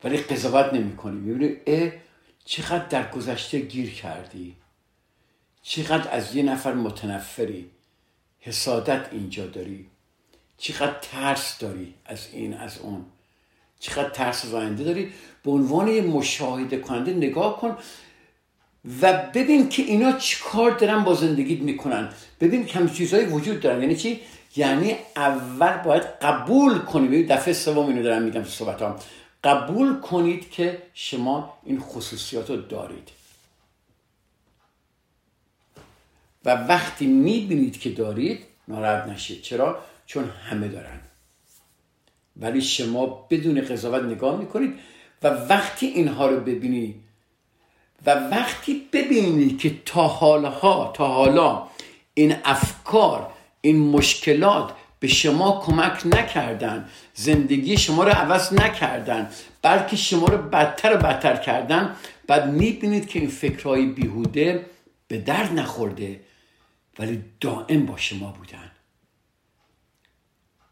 ولی 0.04 0.16
قضاوت 0.16 0.74
نمی‌کنی. 0.74 1.20
می‌بینی 1.20 1.56
اه 1.66 1.92
چقدر 2.44 2.86
در 2.86 3.10
گذشته 3.10 3.58
گیر 3.58 3.90
کردی. 3.90 4.56
چقدر 5.62 6.10
از 6.10 6.36
یه 6.36 6.42
نفر 6.42 6.72
متنفری. 6.72 7.70
حسادت 8.40 9.08
اینجا 9.12 9.46
داری. 9.46 9.86
چقدر 10.58 10.96
ترس 11.02 11.58
داری 11.58 11.94
از 12.06 12.28
این 12.32 12.54
از 12.54 12.78
اون. 12.78 13.04
چقدر 13.80 14.08
ترس 14.08 14.44
از 14.44 14.54
آینده 14.54 14.84
داری. 14.84 15.12
به 15.42 15.50
عنوان 15.50 15.88
یه 15.88 16.02
مشاهده 16.02 16.76
کننده 16.76 17.12
نگاه 17.12 17.60
کن 17.60 17.76
و 19.02 19.30
ببین 19.34 19.68
که 19.68 19.82
اینا 19.82 20.12
چیکار 20.12 20.70
دارن 20.70 21.04
با 21.04 21.14
زندگیت 21.14 21.60
می‌کنن. 21.60 22.08
ببین 22.40 22.66
کم 22.66 22.88
چیزهایی 22.88 23.26
وجود 23.26 23.60
دارن. 23.60 23.82
یعنی 23.82 23.96
چی؟ 23.96 24.20
یعنی 24.56 24.96
اول 25.16 25.76
باید 25.76 26.02
قبول 26.02 26.78
کنی. 26.78 27.08
ببین 27.08 27.26
دفعه 27.26 27.54
سوم 27.54 27.86
اینو 27.86 28.02
دارم 28.02 28.22
میگم 28.22 28.42
تو 28.42 28.48
صحبتام. 28.48 28.96
قبول 29.44 30.00
کنید 30.00 30.50
که 30.50 30.82
شما 30.94 31.58
این 31.64 31.80
خصوصیات 31.80 32.50
رو 32.50 32.56
دارید. 32.56 33.08
و 36.44 36.54
وقتی 36.54 37.06
می‌بینید 37.06 37.80
که 37.80 37.90
دارید 37.90 38.46
ناراحت 38.68 39.08
نشید. 39.08 39.42
چرا؟ 39.42 39.78
چون 40.06 40.24
همه 40.24 40.68
دارن. 40.68 41.00
ولی 42.36 42.62
شما 42.62 43.06
بدون 43.06 43.60
قضاوت 43.60 44.02
نگاه 44.02 44.38
می‌کنید 44.38 44.78
و 45.22 45.28
وقتی 45.28 45.86
اینها 45.86 46.26
رو 46.26 46.40
ببینید 46.40 47.00
و 48.06 48.10
وقتی 48.14 48.88
ببینید 48.92 49.58
که 49.58 49.74
تا 49.86 50.06
حالها 50.06 50.92
تا 50.96 51.08
حالا 51.08 51.68
این 52.14 52.36
افکار 52.44 53.32
این 53.60 53.78
مشکلات 53.78 54.72
به 55.00 55.08
شما 55.08 55.62
کمک 55.66 56.02
نکردن. 56.06 56.88
زندگی 57.14 57.76
شما 57.76 58.04
رو 58.04 58.10
عوض 58.10 58.52
نکردن. 58.52 59.30
بلکه 59.62 59.96
شما 59.96 60.26
رو 60.26 60.38
بدتر 60.38 60.94
و 60.94 60.96
بدتر 60.96 61.36
کردن. 61.36 61.96
بعد 62.26 62.46
می‌بینید 62.46 63.08
که 63.08 63.18
این 63.18 63.28
فکرهای 63.28 63.86
بیهوده 63.86 64.66
به 65.08 65.18
درد 65.18 65.52
نخورده. 65.52 66.20
ولی 66.98 67.24
دائم 67.40 67.86
با 67.86 67.96
شما 67.96 68.34
بودن. 68.38 68.70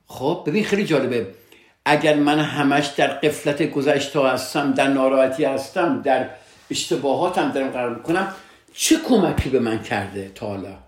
خب 0.06 0.44
ببین 0.46 0.64
خیلی 0.64 0.84
جالبه. 0.84 1.34
اگر 1.84 2.14
من 2.14 2.38
همش 2.38 2.86
در 2.86 3.06
قفلت 3.06 3.62
گذشته 3.62 4.28
هستم 4.28 4.72
در 4.72 4.88
ناراحتی 4.88 5.44
هستم 5.44 6.02
در 6.02 6.30
اشتباهاتم 6.70 7.52
دارم 7.52 7.68
قرار 7.68 7.94
می‌کنم 7.94 8.34
چه 8.74 8.96
کمکی 9.08 9.50
به 9.50 9.60
من 9.60 9.82
کرده 9.82 10.32
تا 10.34 10.46
حالا؟ 10.46 10.87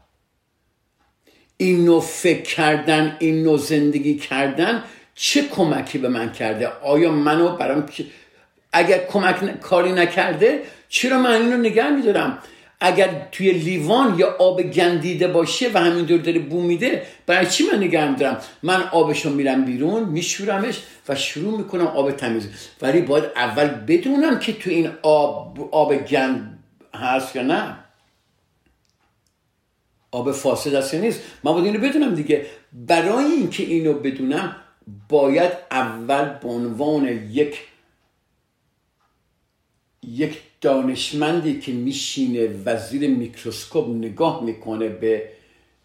این 1.60 1.84
نوع 1.84 2.00
فکر 2.00 2.42
کردن 2.42 3.16
این 3.18 3.42
نوع 3.42 3.58
زندگی 3.58 4.14
کردن 4.14 4.82
چه 5.14 5.42
کمکی 5.42 5.98
به 5.98 6.08
من 6.08 6.32
کرده؟ 6.32 6.68
آیا 6.82 7.12
منو 7.12 7.56
برام 7.56 7.86
اگر 8.72 8.98
کمک 8.98 9.60
کاری 9.60 9.92
نکرده 9.92 10.62
چرا 10.88 11.18
من 11.18 11.32
اینو 11.32 11.56
نگه 11.56 11.90
میدارم؟ 11.90 12.38
اگر 12.80 13.08
توی 13.32 13.52
لیوان 13.52 14.18
یا 14.18 14.36
آب 14.38 14.62
گندیده 14.62 15.28
باشه 15.28 15.70
و 15.74 15.78
همینطور 15.78 16.18
داره 16.18 16.38
بو 16.38 16.62
میده 16.62 17.02
برای 17.26 17.46
چی 17.46 17.64
من 17.72 17.78
نگه 17.78 18.10
میدارم؟ 18.10 18.40
من 18.62 18.82
آبشو 18.82 19.30
میرم 19.30 19.64
بیرون 19.64 20.02
میشورمش 20.02 20.82
و 21.08 21.14
شروع 21.14 21.58
می‌کنم 21.58 21.86
آب 21.86 22.10
تمیز. 22.10 22.48
ولی 22.82 23.00
باید 23.00 23.24
اول 23.36 23.66
بدونم 23.66 24.38
که 24.38 24.52
تو 24.52 24.70
این 24.70 24.90
آب 25.02 25.68
آب 25.70 25.94
گند 25.94 26.58
هست 26.94 27.36
یا 27.36 27.42
نه. 27.42 27.76
آب 30.10 30.32
فاسد 30.32 30.74
هست 30.74 30.94
نیست. 30.94 31.20
من 31.44 31.52
باید 31.52 31.64
اینو 31.64 31.78
بدونم 31.78 32.14
دیگه. 32.14 32.46
برای 32.72 33.24
اینکه 33.24 33.62
اینو 33.62 33.92
بدونم 33.92 34.56
باید 35.08 35.52
اول 35.70 36.24
به 36.24 36.48
عنوان 36.48 37.08
یک 37.30 37.60
یک 40.02 40.42
دانشمندی 40.60 41.60
که 41.60 41.72
میشینه 41.72 42.62
و 42.64 42.78
زیر 42.78 43.10
میکروسکوپ 43.10 43.88
نگاه 43.88 44.44
می‌کنه 44.44 44.88
به 44.88 45.30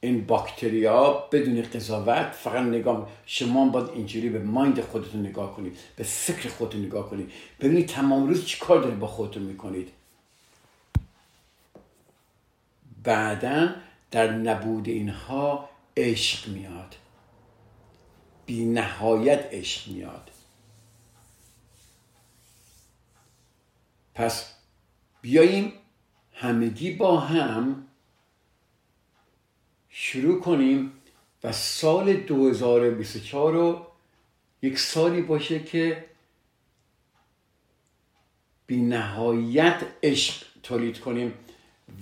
این 0.01 0.25
باکتریا 0.25 1.23
بدون 1.31 1.61
قضاوت 1.61 2.31
فقط 2.31 2.65
نگاه 2.65 3.09
شما 3.25 3.65
باید 3.65 3.89
اینجوری 3.89 4.29
به 4.29 4.39
مایند 4.39 4.81
خودتون 4.81 5.25
نگاه 5.25 5.55
کنید 5.55 5.77
به 5.95 6.03
فکر 6.03 6.49
خودتون 6.49 6.85
نگاه 6.85 7.09
کنید. 7.09 7.31
ببینید 7.59 7.87
تمام 7.87 8.27
روز 8.27 8.45
چی 8.45 8.59
کار 8.59 8.81
دارید 8.81 8.99
با 8.99 9.07
خودتون 9.07 9.43
می‌کنید. 9.43 9.87
بعدا 13.03 13.69
در 14.15 14.31
نبود 14.31 14.87
اینها 14.87 15.69
عشق 15.97 16.47
میاد. 16.47 16.95
بی 18.45 18.65
نهایت 18.65 19.49
عشق 19.51 19.87
میاد. 19.87 20.31
پس 24.13 24.53
بیاییم 25.21 25.73
همگی 26.33 26.91
با 26.91 27.19
هم 27.19 27.87
شروع 29.89 30.41
کنیم 30.41 30.91
و 31.43 31.51
سال 31.51 32.13
2024 32.13 33.53
رو 33.53 33.87
یک 34.61 34.79
سالی 34.79 35.21
باشه 35.21 35.63
که 35.63 36.05
بی 38.67 38.81
نهایت 38.81 39.83
عشق 40.03 40.45
تولید 40.63 40.99
کنیم. 40.99 41.33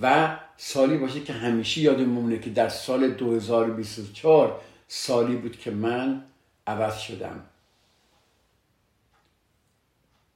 و 0.01 0.37
سالی 0.57 0.97
باشه 0.97 1.19
که 1.23 1.33
همیشه 1.33 1.81
یادمونه 1.81 2.39
که 2.39 2.49
در 2.49 2.69
سال 2.69 3.09
2024 3.09 4.61
سالی 4.87 5.35
بود 5.35 5.59
که 5.59 5.71
من 5.71 6.23
عوض 6.67 6.99
شدم. 6.99 7.45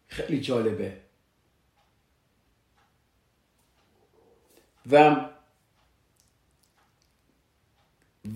خیلی 0.08 0.42
جالبه. 0.42 0.98
و 4.92 5.16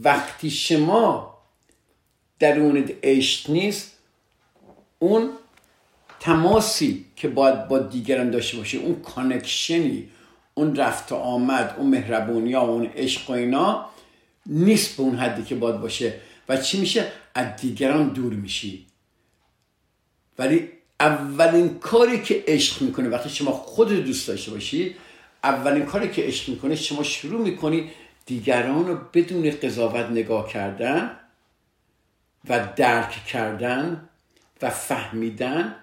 وقتی 0.03 0.49
شما 0.49 1.37
درونت 2.39 2.91
عشق 3.03 3.49
نیست 3.49 3.97
اون 4.99 5.29
تماسی 6.19 7.05
که 7.15 7.27
باید 7.27 7.67
با 7.67 7.79
دیگران 7.79 8.31
داشته 8.31 8.57
باشه 8.57 8.77
اون 8.77 9.01
کانکشنی 9.01 10.09
اون 10.53 10.75
رفت 10.75 11.11
و 11.11 11.15
آمد 11.15 11.75
اون 11.77 11.89
مهربونی 11.89 12.53
ها 12.53 12.61
اون 12.61 12.85
عشق 12.85 13.29
و 13.29 13.33
اینا 13.33 13.85
نیست 14.45 14.97
به 14.97 15.03
اون 15.03 15.15
حدی 15.15 15.43
که 15.43 15.55
باید 15.55 15.81
باشه. 15.81 16.13
و 16.49 16.57
چی 16.57 16.79
میشه؟ 16.79 17.11
از 17.35 17.55
دیگران 17.61 18.07
دور 18.07 18.33
میشی. 18.33 18.85
ولی 20.39 20.69
اولین 20.99 21.79
کاری 21.79 22.21
که 22.21 22.43
عشق 22.47 22.81
می‌کنه 22.81 23.09
وقتی 23.09 23.29
شما 23.29 23.51
خود 23.51 23.91
دوست 24.05 24.27
داشته 24.27 24.51
باشی 24.51 24.95
اولین 25.43 25.85
کاری 25.85 26.09
که 26.09 26.21
عشق 26.21 26.49
می‌کنه 26.49 26.75
شما 26.75 27.03
شروع 27.03 27.41
می‌کنی 27.41 27.89
دیگران 28.25 28.87
رو 28.87 28.97
بدون 29.13 29.51
قضاوت 29.63 30.05
نگاه 30.05 30.49
کردن 30.49 31.11
و 32.49 32.67
درک 32.75 33.25
کردن 33.25 34.09
و 34.61 34.69
فهمیدن 34.69 35.75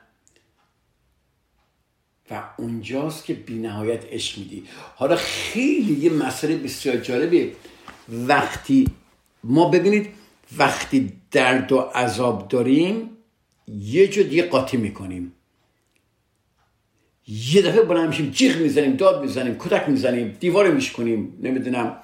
و 2.31 2.43
اونجاست 2.59 3.25
که 3.25 3.35
بی 3.35 3.55
نهایت 3.55 4.05
عشق 4.13 4.39
میدی. 4.39 4.65
حالا 4.97 5.17
خیلی 5.17 5.93
یه 5.93 6.11
مسئله 6.11 6.57
بسیار 6.57 6.97
جالبه 6.97 7.53
وقتی 8.09 8.87
ما 9.45 9.69
ببینید 9.69 10.07
وقتی 10.59 11.13
درد 11.31 11.73
و 11.73 11.79
عذاب 11.79 12.49
داریم 12.49 13.11
یه 13.69 14.09
جا 14.09 14.23
دیگه 14.23 14.43
قاطی 14.43 14.77
می‌کنیم. 14.77 15.33
یه 17.53 17.63
دفعه 17.63 17.83
بلند 17.83 18.09
میشیم 18.09 18.31
جیغ 18.31 18.57
می‌زنیم 18.57 18.97
داد 18.97 19.23
می‌زنیم 19.23 19.57
کتک 19.59 19.89
می‌زنیم 19.89 20.37
دیوار 20.41 20.71
میشکنیم 20.71 21.39
نمی‌دونم. 21.43 21.97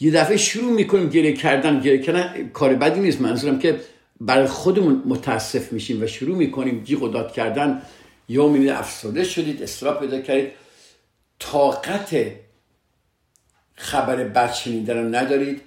یه 0.00 0.10
دفعه 0.10 0.36
شروع 0.36 0.72
می‌کنیم 0.72 1.08
گریه 1.08 1.32
کردن 1.32 1.80
گریه 1.80 1.98
کردن 1.98 2.50
کار 2.52 2.74
بدی 2.74 3.00
نیست. 3.00 3.20
منظورم 3.20 3.58
که 3.58 3.80
برای 4.20 4.46
خودمون 4.46 5.02
متاسف 5.06 5.72
میشیم 5.72 6.02
و 6.02 6.06
شروع 6.06 6.36
می‌کنیم 6.36 6.84
جیغ 6.84 7.02
و 7.02 7.08
داد 7.08 7.32
کردن. 7.32 7.82
یا 8.28 8.46
می‌بینید 8.48 8.70
افسرده 8.70 9.24
شدید 9.24 9.62
استراب 9.62 10.00
پیدا 10.00 10.20
کردید. 10.20 10.52
طاقت 11.38 12.16
خبر 13.74 14.24
بد 14.24 14.52
شنیدن 14.52 15.14
ندارید. 15.14 15.62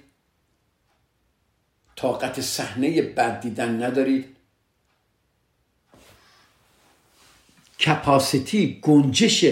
طاقت 1.96 2.40
صحنه 2.40 3.02
بد 3.02 3.40
دیدن 3.40 3.82
ندارید. 3.82 4.36
کپاسیتی 7.80 8.78
گنجش 8.82 9.44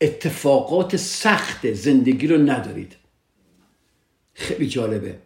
اتفاقات 0.00 0.96
سخت 0.96 1.72
زندگی 1.72 2.26
رو 2.26 2.38
ندارید. 2.38 2.96
خیلی 4.34 4.68
جالبه. 4.68 5.18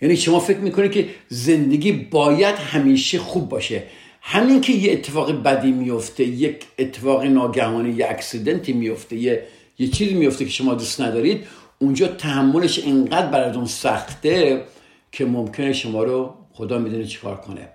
یعنی 0.00 0.16
شما 0.16 0.40
فکر 0.40 0.58
می‌کنید 0.58 0.92
که 0.92 1.14
زندگی 1.28 1.92
باید 1.92 2.54
همیشه 2.54 3.18
خوب 3.18 3.48
باشه. 3.48 3.86
همین 4.30 4.60
که 4.60 4.72
یه 4.72 4.92
اتفاق 4.92 5.42
بدی 5.42 5.72
میفته 5.72 6.24
یک 6.24 6.64
اتفاق 6.78 7.24
ناگهانی 7.24 7.90
یه 7.90 8.06
اکسیدنتی 8.10 8.72
میفته 8.72 9.16
یه 9.16 9.46
یه 9.78 9.88
چیزی 9.88 10.14
میفته 10.14 10.44
که 10.44 10.50
شما 10.50 10.74
دوست 10.74 11.00
ندارید 11.00 11.46
اونجا 11.78 12.08
تحملش 12.08 12.78
اینقدر 12.78 13.26
براتون 13.26 13.66
سخته 13.66 14.64
که 15.12 15.24
ممکنه 15.24 15.72
شما 15.72 16.02
رو 16.02 16.34
خدا 16.52 16.78
می‌دونه 16.78 17.04
چیکار 17.04 17.36
کنه. 17.36 17.68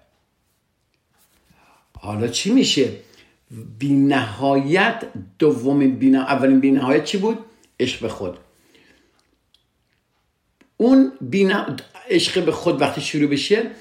حالا 2.00 2.28
چی 2.28 2.52
میشه؟ 2.52 2.90
بی 3.80 3.94
نهایت 3.94 5.04
دومین 5.40 5.96
بی 5.96 6.16
اولین 6.16 6.60
بی 6.60 6.72
نهایت 6.72 7.04
چی 7.04 7.18
بود؟ 7.18 7.40
عشق 7.80 8.02
به 8.02 8.10
خود. 8.10 8.38
اون 10.78 11.12
عشق 12.10 12.46
به 12.46 12.52
خود 12.52 12.82
وقتی 12.82 13.02
شروع 13.02 13.30
بشه 13.30 13.72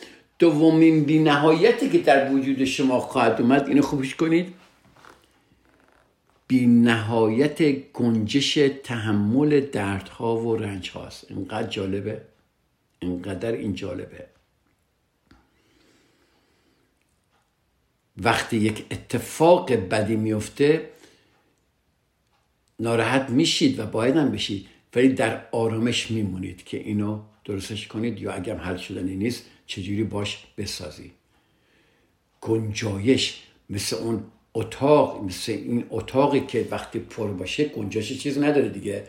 دومین 0.43 1.05
بی 1.05 1.19
نهایتی 1.19 1.89
که 1.91 1.99
در 1.99 2.33
وجود 2.33 2.65
شما 2.65 3.01
خواهد 3.01 3.41
اومد 3.41 3.69
اینو 3.69 3.83
خوبش 3.83 4.15
کنید. 4.15 4.55
بی 6.47 6.67
نهایت 6.67 7.63
گنجش 7.93 8.55
تحمل 8.85 9.61
دردها 9.61 10.37
و 10.37 10.57
رنج 10.57 10.91
هاست 10.91 11.27
اینقدر 11.31 11.69
جالبه. 11.69 12.23
اینقدر 12.99 13.53
این 13.53 13.75
جالبه. 13.75 14.27
وقتی 18.17 18.57
یک 18.57 18.85
اتفاق 18.91 19.73
بدی 19.73 20.17
میفته 20.17 20.91
ناراحت 22.81 23.31
میشید 23.31 23.79
و 23.79 23.87
باید 23.87 24.17
هم 24.17 24.31
بشید. 24.31 24.67
ولی 24.95 25.09
در 25.09 25.47
آرامش 25.53 26.11
میمونید 26.11 26.65
که 26.65 26.77
اینو 26.77 27.21
درستش 27.45 27.89
کنید 27.89 28.21
یا 28.21 28.33
اگه 28.33 28.55
حل 28.55 28.77
شدنی 28.77 29.17
نیست 29.17 29.52
چجوری 29.67 30.05
باش 30.05 30.47
بسازی. 30.59 31.11
گنجایش 32.41 33.43
مثل 33.71 33.97
اون 33.97 34.25
اتاق 34.55 35.25
مثل 35.25 35.53
این 35.53 35.87
اتاقی 35.91 36.41
که 36.41 36.69
وقتی 36.71 36.99
پر 36.99 37.29
باشه 37.29 37.65
گنجایش 37.65 38.19
چیز 38.23 38.39
نداره 38.39 38.69
دیگه. 38.69 39.05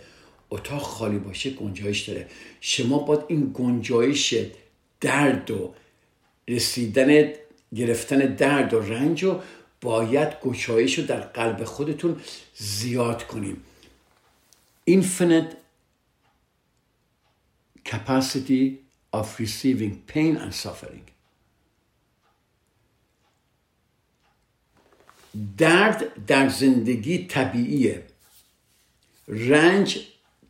اتاق 0.49 0.81
خالی 0.81 1.17
باشه 1.17 1.49
گنجایش 1.49 2.09
داره. 2.09 2.27
شما 2.61 2.97
باید 2.99 3.21
این 3.27 3.51
گنجایش 3.53 4.35
درد 5.01 5.51
و 5.51 5.73
رسیدن 6.47 7.33
گرفتن 7.75 8.17
درد 8.17 8.73
و 8.73 8.79
رنج 8.79 9.23
و 9.23 9.39
باید 9.81 10.39
گشایش 10.41 10.99
رو 10.99 11.05
در 11.05 11.19
قلب 11.19 11.63
خودتون 11.63 12.21
زیاد 12.55 13.27
کنیم. 13.27 13.63
Infinite 14.89 15.55
capacity 17.85 18.82
of 19.13 19.39
receiving 19.39 19.93
pain 20.13 20.35
and 20.37 20.53
suffering. 20.53 21.05
درد 25.57 26.25
در 26.27 26.49
زندگی 26.49 27.17
طبیعیه. 27.17 28.03
رنج 29.27 29.99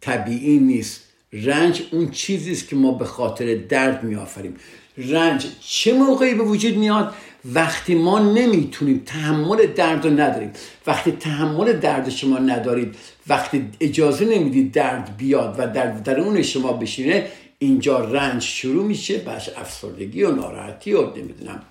طبیعی 0.02 0.58
نیست. 0.60 1.02
رنج 1.34 1.84
اون 1.92 2.12
چیزی 2.12 2.52
است 2.52 2.68
که 2.68 2.76
ما 2.76 2.92
به 2.92 3.06
خاطر 3.06 3.56
درد 3.56 4.04
میآفریم. 4.04 4.56
رنج 4.98 5.48
چه 5.60 5.94
موقعی 5.94 6.36
به 6.36 6.44
وجود 6.44 6.78
میاد؟ 6.78 7.14
وقتی 7.46 7.96
ما 7.96 8.20
نمی‌تونیم 8.20 9.04
تحمل 9.06 9.68
درد 9.68 10.06
رو 10.06 10.12
نداریم. 10.12 10.52
وقتی 10.88 11.12
تحمل 11.12 11.80
درد 11.80 12.10
شما 12.10 12.38
ندارید 12.38 12.96
وقتی 13.28 13.70
اجازه 13.80 14.26
نمی‌دید 14.26 14.72
درد 14.72 15.18
بیاد 15.18 15.56
و 15.60 15.68
در 15.68 15.92
درون 15.92 16.42
شما 16.42 16.74
بشینه 16.74 17.28
اینجا 17.64 18.00
رنج 18.00 18.42
شروع 18.42 18.86
میشه 18.86 19.18
بش 19.18 19.50
افسردگی 19.50 20.24
و 20.24 20.32
ناراحتی 20.32 20.94
و 20.94 21.18
نمی‌دونم 21.18 21.62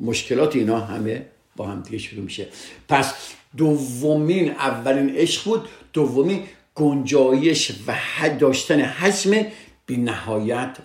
مشکلات 0.00 0.56
اینا 0.56 0.80
همه 0.80 1.26
با 1.56 1.66
هم 1.66 1.82
دیگه 1.82 1.98
شروع 1.98 2.24
میشه. 2.24 2.46
پس 2.88 3.14
دومین 3.56 4.50
اولین 4.50 5.16
عشق 5.16 5.44
بود 5.44 5.68
دومین 5.92 6.44
گنجایش 6.74 7.72
و 7.86 7.94
داشتن 8.38 8.80
حجم 8.80 9.46
بی 9.86 9.96
نهایت 9.96 10.76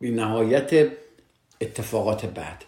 بی 0.00 0.10
نهایت 0.10 0.92
اتفاقات 1.60 2.26
بعد. 2.26 2.64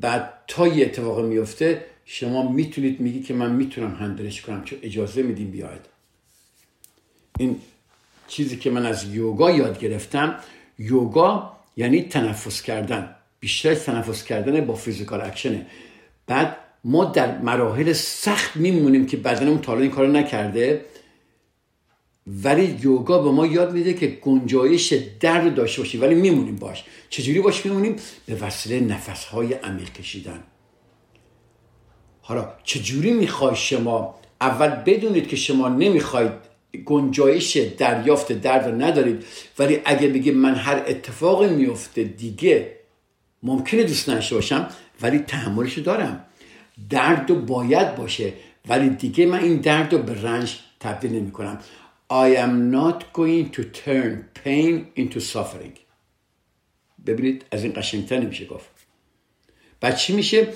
بعد 0.00 0.32
تا 0.48 0.66
یه 0.66 0.86
اتفاق 0.86 1.20
میفته 1.20 1.84
شما 2.04 2.52
می‌تونید 2.52 3.00
میگی 3.00 3.22
که 3.22 3.34
من 3.34 3.52
می‌تونم 3.52 3.94
هندلش 3.94 4.42
کنم 4.42 4.64
چون 4.64 4.78
اجازه 4.82 5.22
میدیم 5.22 5.50
بیاید. 5.50 5.97
این 7.38 7.60
چیزی 8.28 8.56
که 8.56 8.70
من 8.70 8.86
از 8.86 9.04
یوگا 9.04 9.50
یاد 9.50 9.78
گرفتم 9.78 10.38
یوگا 10.78 11.52
یعنی 11.76 12.02
تنفس 12.02 12.62
کردن 12.62 13.14
بیشتر 13.40 13.74
تنفس 13.74 14.24
کردن 14.24 14.66
با 14.66 14.74
فیزیکال 14.74 15.20
اکشنه 15.20 15.66
بعد 16.26 16.56
ما 16.84 17.04
در 17.04 17.38
مراحل 17.38 17.92
سخت 17.92 18.56
میمونیم 18.56 19.06
که 19.06 19.16
بدنمون 19.16 19.58
تا 19.58 19.78
این 19.78 19.90
کارو 19.90 20.12
نکرده 20.12 20.84
ولی 22.44 22.78
یوگا 22.82 23.22
به 23.22 23.30
ما 23.30 23.46
یاد 23.46 23.72
میده 23.72 23.94
که 23.94 24.06
گنجایش 24.06 24.92
درد 25.20 25.54
داشته 25.54 25.82
باشیم. 25.82 26.00
ولی 26.02 26.14
میمونیم 26.14 26.56
باش. 26.56 26.84
چجوری 27.10 27.40
باش 27.40 27.66
میمونیم؟ 27.66 27.96
به 28.26 28.34
وسیله 28.34 28.80
نفسهای 28.80 29.52
عمیق 29.52 29.92
کشیدن. 29.92 30.42
حالا 32.20 32.52
چجوری 32.64 33.12
می‌خوای 33.12 33.56
شما؟ 33.56 34.14
اول 34.40 34.68
بدونید 34.68 35.28
که 35.28 35.36
شما 35.36 35.68
نمی‌خواید 35.68 36.47
گنجایش 36.84 37.56
دریافت 37.56 38.32
درد 38.32 38.68
رو 38.68 38.82
ندارید. 38.82 39.24
ولی 39.58 39.80
اگه 39.84 40.08
بگید 40.08 40.34
من 40.34 40.54
هر 40.54 40.84
اتفاقی 40.86 41.48
میفته 41.48 42.04
دیگه 42.04 42.76
ممکنه 43.42 43.82
دوست 43.82 44.08
نشته 44.08 44.34
باشم 44.34 44.68
ولی 45.02 45.18
تحملش 45.18 45.78
دارم. 45.78 46.24
درد 46.90 47.30
رو 47.30 47.36
باید 47.36 47.96
باشه 47.96 48.32
ولی 48.68 48.88
دیگه 48.88 49.26
من 49.26 49.38
این 49.38 49.56
درد 49.56 49.92
رو 49.92 49.98
به 49.98 50.22
رنج 50.22 50.58
تبدیل 50.80 51.12
نمی 51.12 51.30
کنم 51.30 51.58
I 52.10 52.36
am 52.36 52.70
not 52.70 53.12
going 53.12 53.50
to 53.50 53.62
turn 53.64 54.30
pain 54.44 54.86
into 54.96 55.20
suffering. 55.20 55.78
ببینید 57.06 57.44
از 57.50 57.64
این 57.64 57.72
قشنگتر 57.72 58.18
نمیشه 58.18 58.44
گفت. 58.44 58.70
بعد 59.80 59.96
چی 59.96 60.12
میشه؟ 60.12 60.48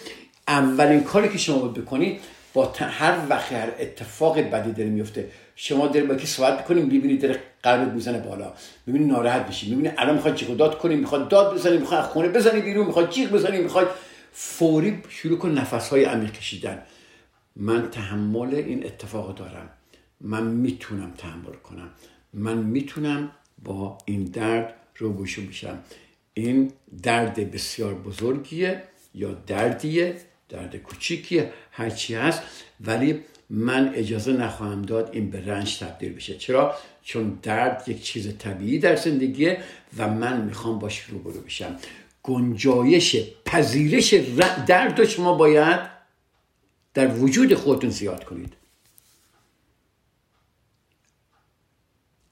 اولین 0.48 1.00
کاری 1.00 1.28
که 1.28 1.38
شما 1.38 1.68
بکنید 1.68 2.20
با 2.54 2.72
هر 2.78 3.18
وقت 3.30 3.52
هر 3.52 3.72
اتفاق 3.78 4.38
بدی 4.38 4.72
داره 4.72 4.90
میفته 4.90 5.28
شما 5.56 5.86
داره 5.86 6.06
با 6.06 6.14
که 6.14 6.26
صحبت 6.26 6.64
بکنیم 6.64 6.86
ببینید 6.86 7.22
داره 7.22 7.40
قلب 7.62 7.94
می‌زنه 7.94 8.18
بالا. 8.18 8.52
ببینید 8.86 9.08
ناراحت 9.08 9.46
بشی 9.48 9.74
ببینید 9.74 9.94
الان 9.98 10.14
می‌خواد 10.14 10.34
جیغ 10.34 10.56
داد 10.56 10.78
کنیم 10.78 10.98
می‌خواد 10.98 11.28
داد 11.28 11.54
بزنی 11.54 11.78
می‌خواد 11.78 12.02
خونه 12.02 12.28
بزنی 12.28 12.60
بیرون 12.60 12.86
می‌خواد 12.86 13.10
جیغ 13.10 13.30
بزنی 13.30 13.58
می‌خواد 13.58 13.90
فوری 14.32 15.02
شروع 15.08 15.38
کن 15.38 15.50
نفس 15.50 15.88
های 15.88 16.04
عمیق 16.04 16.32
کشیدن. 16.32 16.82
من 17.56 17.90
تحمل 17.90 18.54
این 18.54 18.86
اتفاق 18.86 19.34
دارم. 19.34 19.70
من 20.20 20.42
می‌تونم 20.42 21.12
تحمل 21.18 21.54
کنم. 21.62 21.90
من 22.34 22.58
می‌تونم 22.58 23.30
با 23.64 23.98
این 24.04 24.24
درد 24.24 24.74
روبوشو 24.96 25.42
بشم 25.42 25.78
این 26.34 26.72
درد 27.02 27.50
بسیار 27.50 27.94
بزرگیه 27.94 28.82
یا 29.14 29.32
دردیه؟ 29.32 30.16
درد 30.48 30.76
کوچیکیه. 30.76 31.52
هرچی 31.72 32.14
هست. 32.14 32.42
ولی 32.80 33.20
من 33.50 33.92
اجازه 33.94 34.32
نخواهم 34.32 34.82
داد 34.82 35.10
این 35.12 35.30
به 35.30 35.46
رنج 35.46 35.78
تبدیل 35.78 36.12
بشه. 36.12 36.38
چرا؟ 36.38 36.74
چون 37.02 37.38
درد 37.42 37.88
یک 37.88 38.02
چیز 38.02 38.38
طبیعی 38.38 38.78
در 38.78 38.96
زندگیه 38.96 39.62
و 39.98 40.08
من 40.08 40.40
می‌خوام 40.40 40.78
باش 40.78 41.00
روبرو 41.00 41.40
بشم. 41.40 41.76
گنجایش 42.22 43.16
پذیرش 43.44 44.14
درد 44.66 45.04
شما 45.04 45.34
باید 45.34 45.80
در 46.94 47.14
وجود 47.14 47.54
خودتون 47.54 47.90
زیاد 47.90 48.24
کنید. 48.24 48.52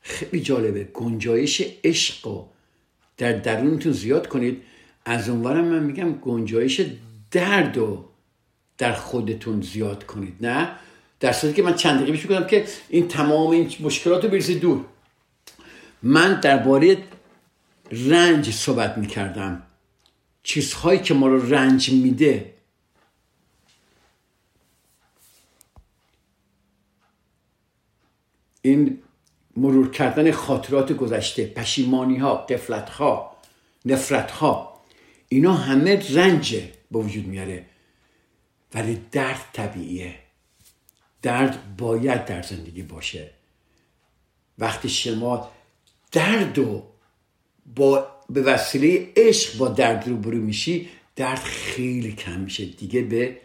خیلی 0.00 0.42
جالبه. 0.42 0.84
گنجایش 0.84 1.62
عشق 1.84 2.26
رو 2.26 2.48
در 3.16 3.32
درونتون 3.32 3.92
زیاد 3.92 4.28
کنید. 4.28 4.62
از 5.04 5.28
اونورم 5.28 5.64
من 5.64 5.82
میگم 5.82 6.12
گنجایش 6.12 6.80
درد 7.30 7.76
رو 7.76 8.09
در 8.80 8.92
خودتون 8.92 9.62
زیاد 9.62 10.06
کنید. 10.06 10.36
نه؟ 10.40 10.70
در 11.20 11.32
صورتی 11.32 11.56
که 11.56 11.62
من 11.62 11.74
چند 11.74 11.96
دقیقه 12.00 12.12
پیش 12.12 12.26
که 12.50 12.66
این 12.88 13.08
تمام 13.08 13.50
این 13.50 13.72
مشکلات 13.80 14.24
رو 14.24 14.30
بریزید 14.30 14.60
دور. 14.60 14.84
من 16.02 16.40
درباره 16.40 16.98
رنج 17.92 18.50
صحبت 18.50 18.98
می‌کردم. 18.98 19.62
چیزهایی 20.42 20.98
که 20.98 21.14
ما 21.14 21.26
رو 21.26 21.54
رنج 21.54 21.92
میده. 21.92 22.54
این 28.62 28.98
مرور 29.56 29.90
کردن 29.90 30.30
خاطرات 30.30 30.92
گذشته 30.92 31.46
پشیمانی 31.46 32.16
ها 32.16 32.36
قفلت 32.36 32.90
ها 32.90 33.36
نفرت 33.84 34.30
ها 34.30 34.80
اینا 35.28 35.54
همه 35.54 36.14
رنج 36.14 36.56
به 36.90 36.98
وجود 36.98 37.26
میاره. 37.26 37.69
ولی 38.74 39.00
درد 39.12 39.44
طبیعیه. 39.52 40.14
درد 41.22 41.76
باید 41.76 42.24
در 42.24 42.42
زندگی 42.42 42.82
باشه. 42.82 43.30
وقتی 44.58 44.88
شما 44.88 45.50
درد 46.12 46.58
و 46.58 46.82
با 47.76 48.06
به 48.30 48.42
وسیله 48.42 49.12
عشق 49.16 49.58
با 49.58 49.68
درد 49.68 50.08
رو 50.08 50.16
برو 50.16 50.38
میشی 50.38 50.88
درد 51.16 51.38
خیلی 51.38 52.12
کم 52.12 52.40
میشه. 52.40 52.64
دیگه 52.64 53.02
به 53.02 53.36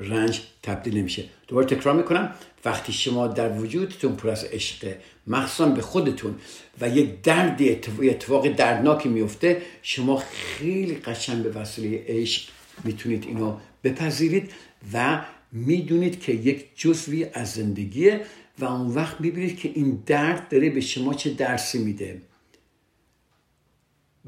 رنج 0.00 0.42
تبدیل 0.62 0.96
نمیشه. 0.96 1.24
دوباره 1.48 1.66
تکرار 1.66 1.94
می‌کنم. 1.94 2.34
وقتی 2.64 2.92
شما 2.92 3.26
در 3.26 3.58
وجودتون 3.58 4.16
پر 4.16 4.30
از 4.30 4.44
عشق 4.44 4.96
مخصوصا 5.26 5.66
به 5.66 5.82
خودتون 5.82 6.38
و 6.80 6.88
یک 6.88 7.22
درد 7.22 7.62
اتفاق 8.02 8.48
دردناکی 8.48 9.08
میفته 9.08 9.62
شما 9.82 10.22
خیلی 10.32 10.94
قشنگ 10.94 11.42
به 11.42 11.60
وسیله 11.60 12.04
عشق 12.06 12.50
می‌تونید 12.84 13.24
اینو 13.24 13.56
بپذیرید 13.84 14.52
و 14.92 15.24
می‌دونید 15.52 16.20
که 16.20 16.32
یک 16.32 16.78
جزوی 16.78 17.24
از 17.24 17.52
زندگیه 17.52 18.26
و 18.58 18.64
اون 18.64 18.94
وقت 18.94 19.20
می‌بینید 19.20 19.58
که 19.58 19.72
این 19.74 20.02
درد 20.06 20.48
داره 20.48 20.70
به 20.70 20.80
شما 20.80 21.14
چه 21.14 21.30
درسی 21.30 21.78
میده. 21.78 22.22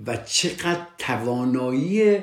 و 0.07 0.17
چقدر 0.17 0.87
توانایی 0.99 2.19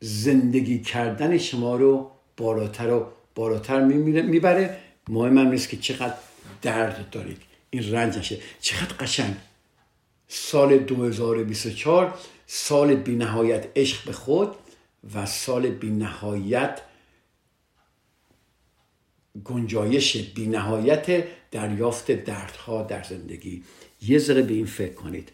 زندگی 0.00 0.78
کردن 0.78 1.38
شما 1.38 1.76
رو 1.76 2.10
بالاتر 2.36 2.90
و 2.90 3.06
بالاتر 3.34 3.84
می‌بره. 3.84 4.78
مهم 5.08 5.38
هم 5.38 5.48
نیست 5.48 5.68
که 5.68 5.76
چقدر 5.76 6.14
درد 6.62 7.10
دارید. 7.10 7.38
این 7.70 7.92
رنج 7.92 8.18
نشه 8.18 8.38
چقدر 8.60 8.94
قشنگ. 8.94 9.34
سال 10.28 10.78
2024 10.78 12.18
سال 12.46 12.94
بی 12.94 13.16
نهایت 13.16 13.66
عشق 13.76 14.06
به 14.06 14.12
خود 14.12 14.56
و 15.14 15.26
سال 15.26 15.68
بی 15.68 15.90
نهایت 15.90 16.80
گنجایش 19.44 20.16
بینهایت 20.16 21.24
دریافت 21.50 22.10
دردها 22.10 22.82
در 22.82 23.02
زندگی. 23.02 23.64
یه 24.02 24.18
ذره 24.18 24.42
به 24.42 24.54
این 24.54 24.66
فکر 24.66 24.94
کنید. 24.94 25.32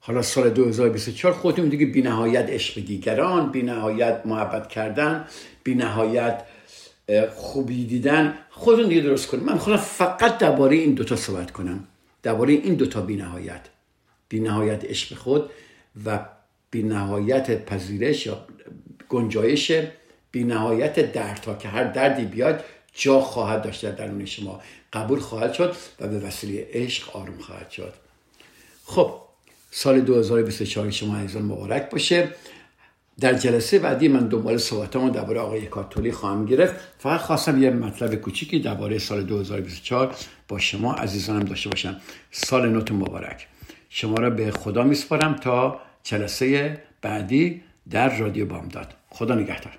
حالا 0.00 0.22
سال 0.22 0.50
2024 0.50 1.32
خودتون 1.32 1.68
دیگه 1.68 1.86
بی 1.86 2.02
نهایت 2.02 2.50
عشق 2.50 2.80
دیگران 2.80 3.52
بی 3.52 3.62
نهایت 3.62 4.22
محبت 4.24 4.68
کردن 4.68 5.28
بی 5.64 5.74
نهایت 5.74 6.42
خوبی 7.34 7.84
دیدن. 7.84 8.38
خودتون 8.50 8.88
دیگه 8.88 9.00
درست 9.00 9.26
کنید. 9.26 9.44
من 9.44 9.58
خودم 9.58 9.76
فقط 9.76 10.38
درباره 10.38 10.76
این 10.76 10.94
دوتا 10.94 11.16
صحبت 11.16 11.50
کنم. 11.50 11.86
درباره 12.22 12.52
این 12.52 12.74
دوتا 12.74 13.00
بی 13.00 13.16
نهایت 13.16 13.60
بی 14.28 14.40
نهایت 14.40 14.84
عشق 14.84 15.16
خود 15.16 15.50
و 16.04 16.26
بی 16.70 16.82
نهایت 16.82 17.64
پذیرش 17.64 18.26
یا 18.26 18.46
گنجایش 19.08 19.72
بی 20.30 20.44
نهایت 20.44 21.12
دردها 21.12 21.54
که 21.54 21.68
هر 21.68 21.84
دردی 21.84 22.24
بیاد 22.24 22.64
جا 22.94 23.20
خواهد 23.20 23.62
داشت 23.62 23.84
در 23.84 23.90
درون 23.90 24.24
شما. 24.24 24.60
قبول 24.92 25.18
خواهد 25.18 25.52
شد 25.52 25.76
و 26.00 26.08
به 26.08 26.18
وسیله 26.18 26.68
عشق 26.72 27.16
آروم 27.16 27.38
خواهد 27.38 27.70
شد. 27.70 27.94
خب 28.84 29.14
سال 29.70 30.00
2024 30.00 30.90
شما 30.90 31.16
عزیزان 31.16 31.42
مبارک 31.42 31.90
باشه. 31.90 32.28
در 33.20 33.34
جلسه 33.34 33.78
بعدی 33.78 34.08
من 34.08 34.28
دنبال 34.28 34.56
صحبتامو 34.56 35.10
درباره 35.10 35.40
آقای 35.40 35.66
کاتولی 35.66 36.12
خواهم 36.12 36.46
گرفت. 36.46 36.74
فقط 36.98 37.20
خواستم 37.20 37.62
یه 37.62 37.70
مطلب 37.70 38.14
کوچیکی 38.14 38.60
درباره 38.60 38.98
سال 38.98 39.22
2024 39.22 40.14
با 40.48 40.58
شما 40.58 40.94
عزیزانم 40.94 41.44
داشته 41.44 41.70
باشم. 41.70 42.00
سال 42.30 42.68
نوت 42.68 42.92
مبارک. 42.92 43.46
شما 43.88 44.14
را 44.14 44.30
به 44.30 44.50
خدا 44.50 44.82
میسپارم 44.82 45.34
تا 45.34 45.80
جلسه 46.06 46.78
بعدی 47.02 47.62
در 47.90 48.18
رادیو 48.18 48.46
بامداد. 48.46 48.94
خدا 49.08 49.34
نگهدار. 49.34 49.78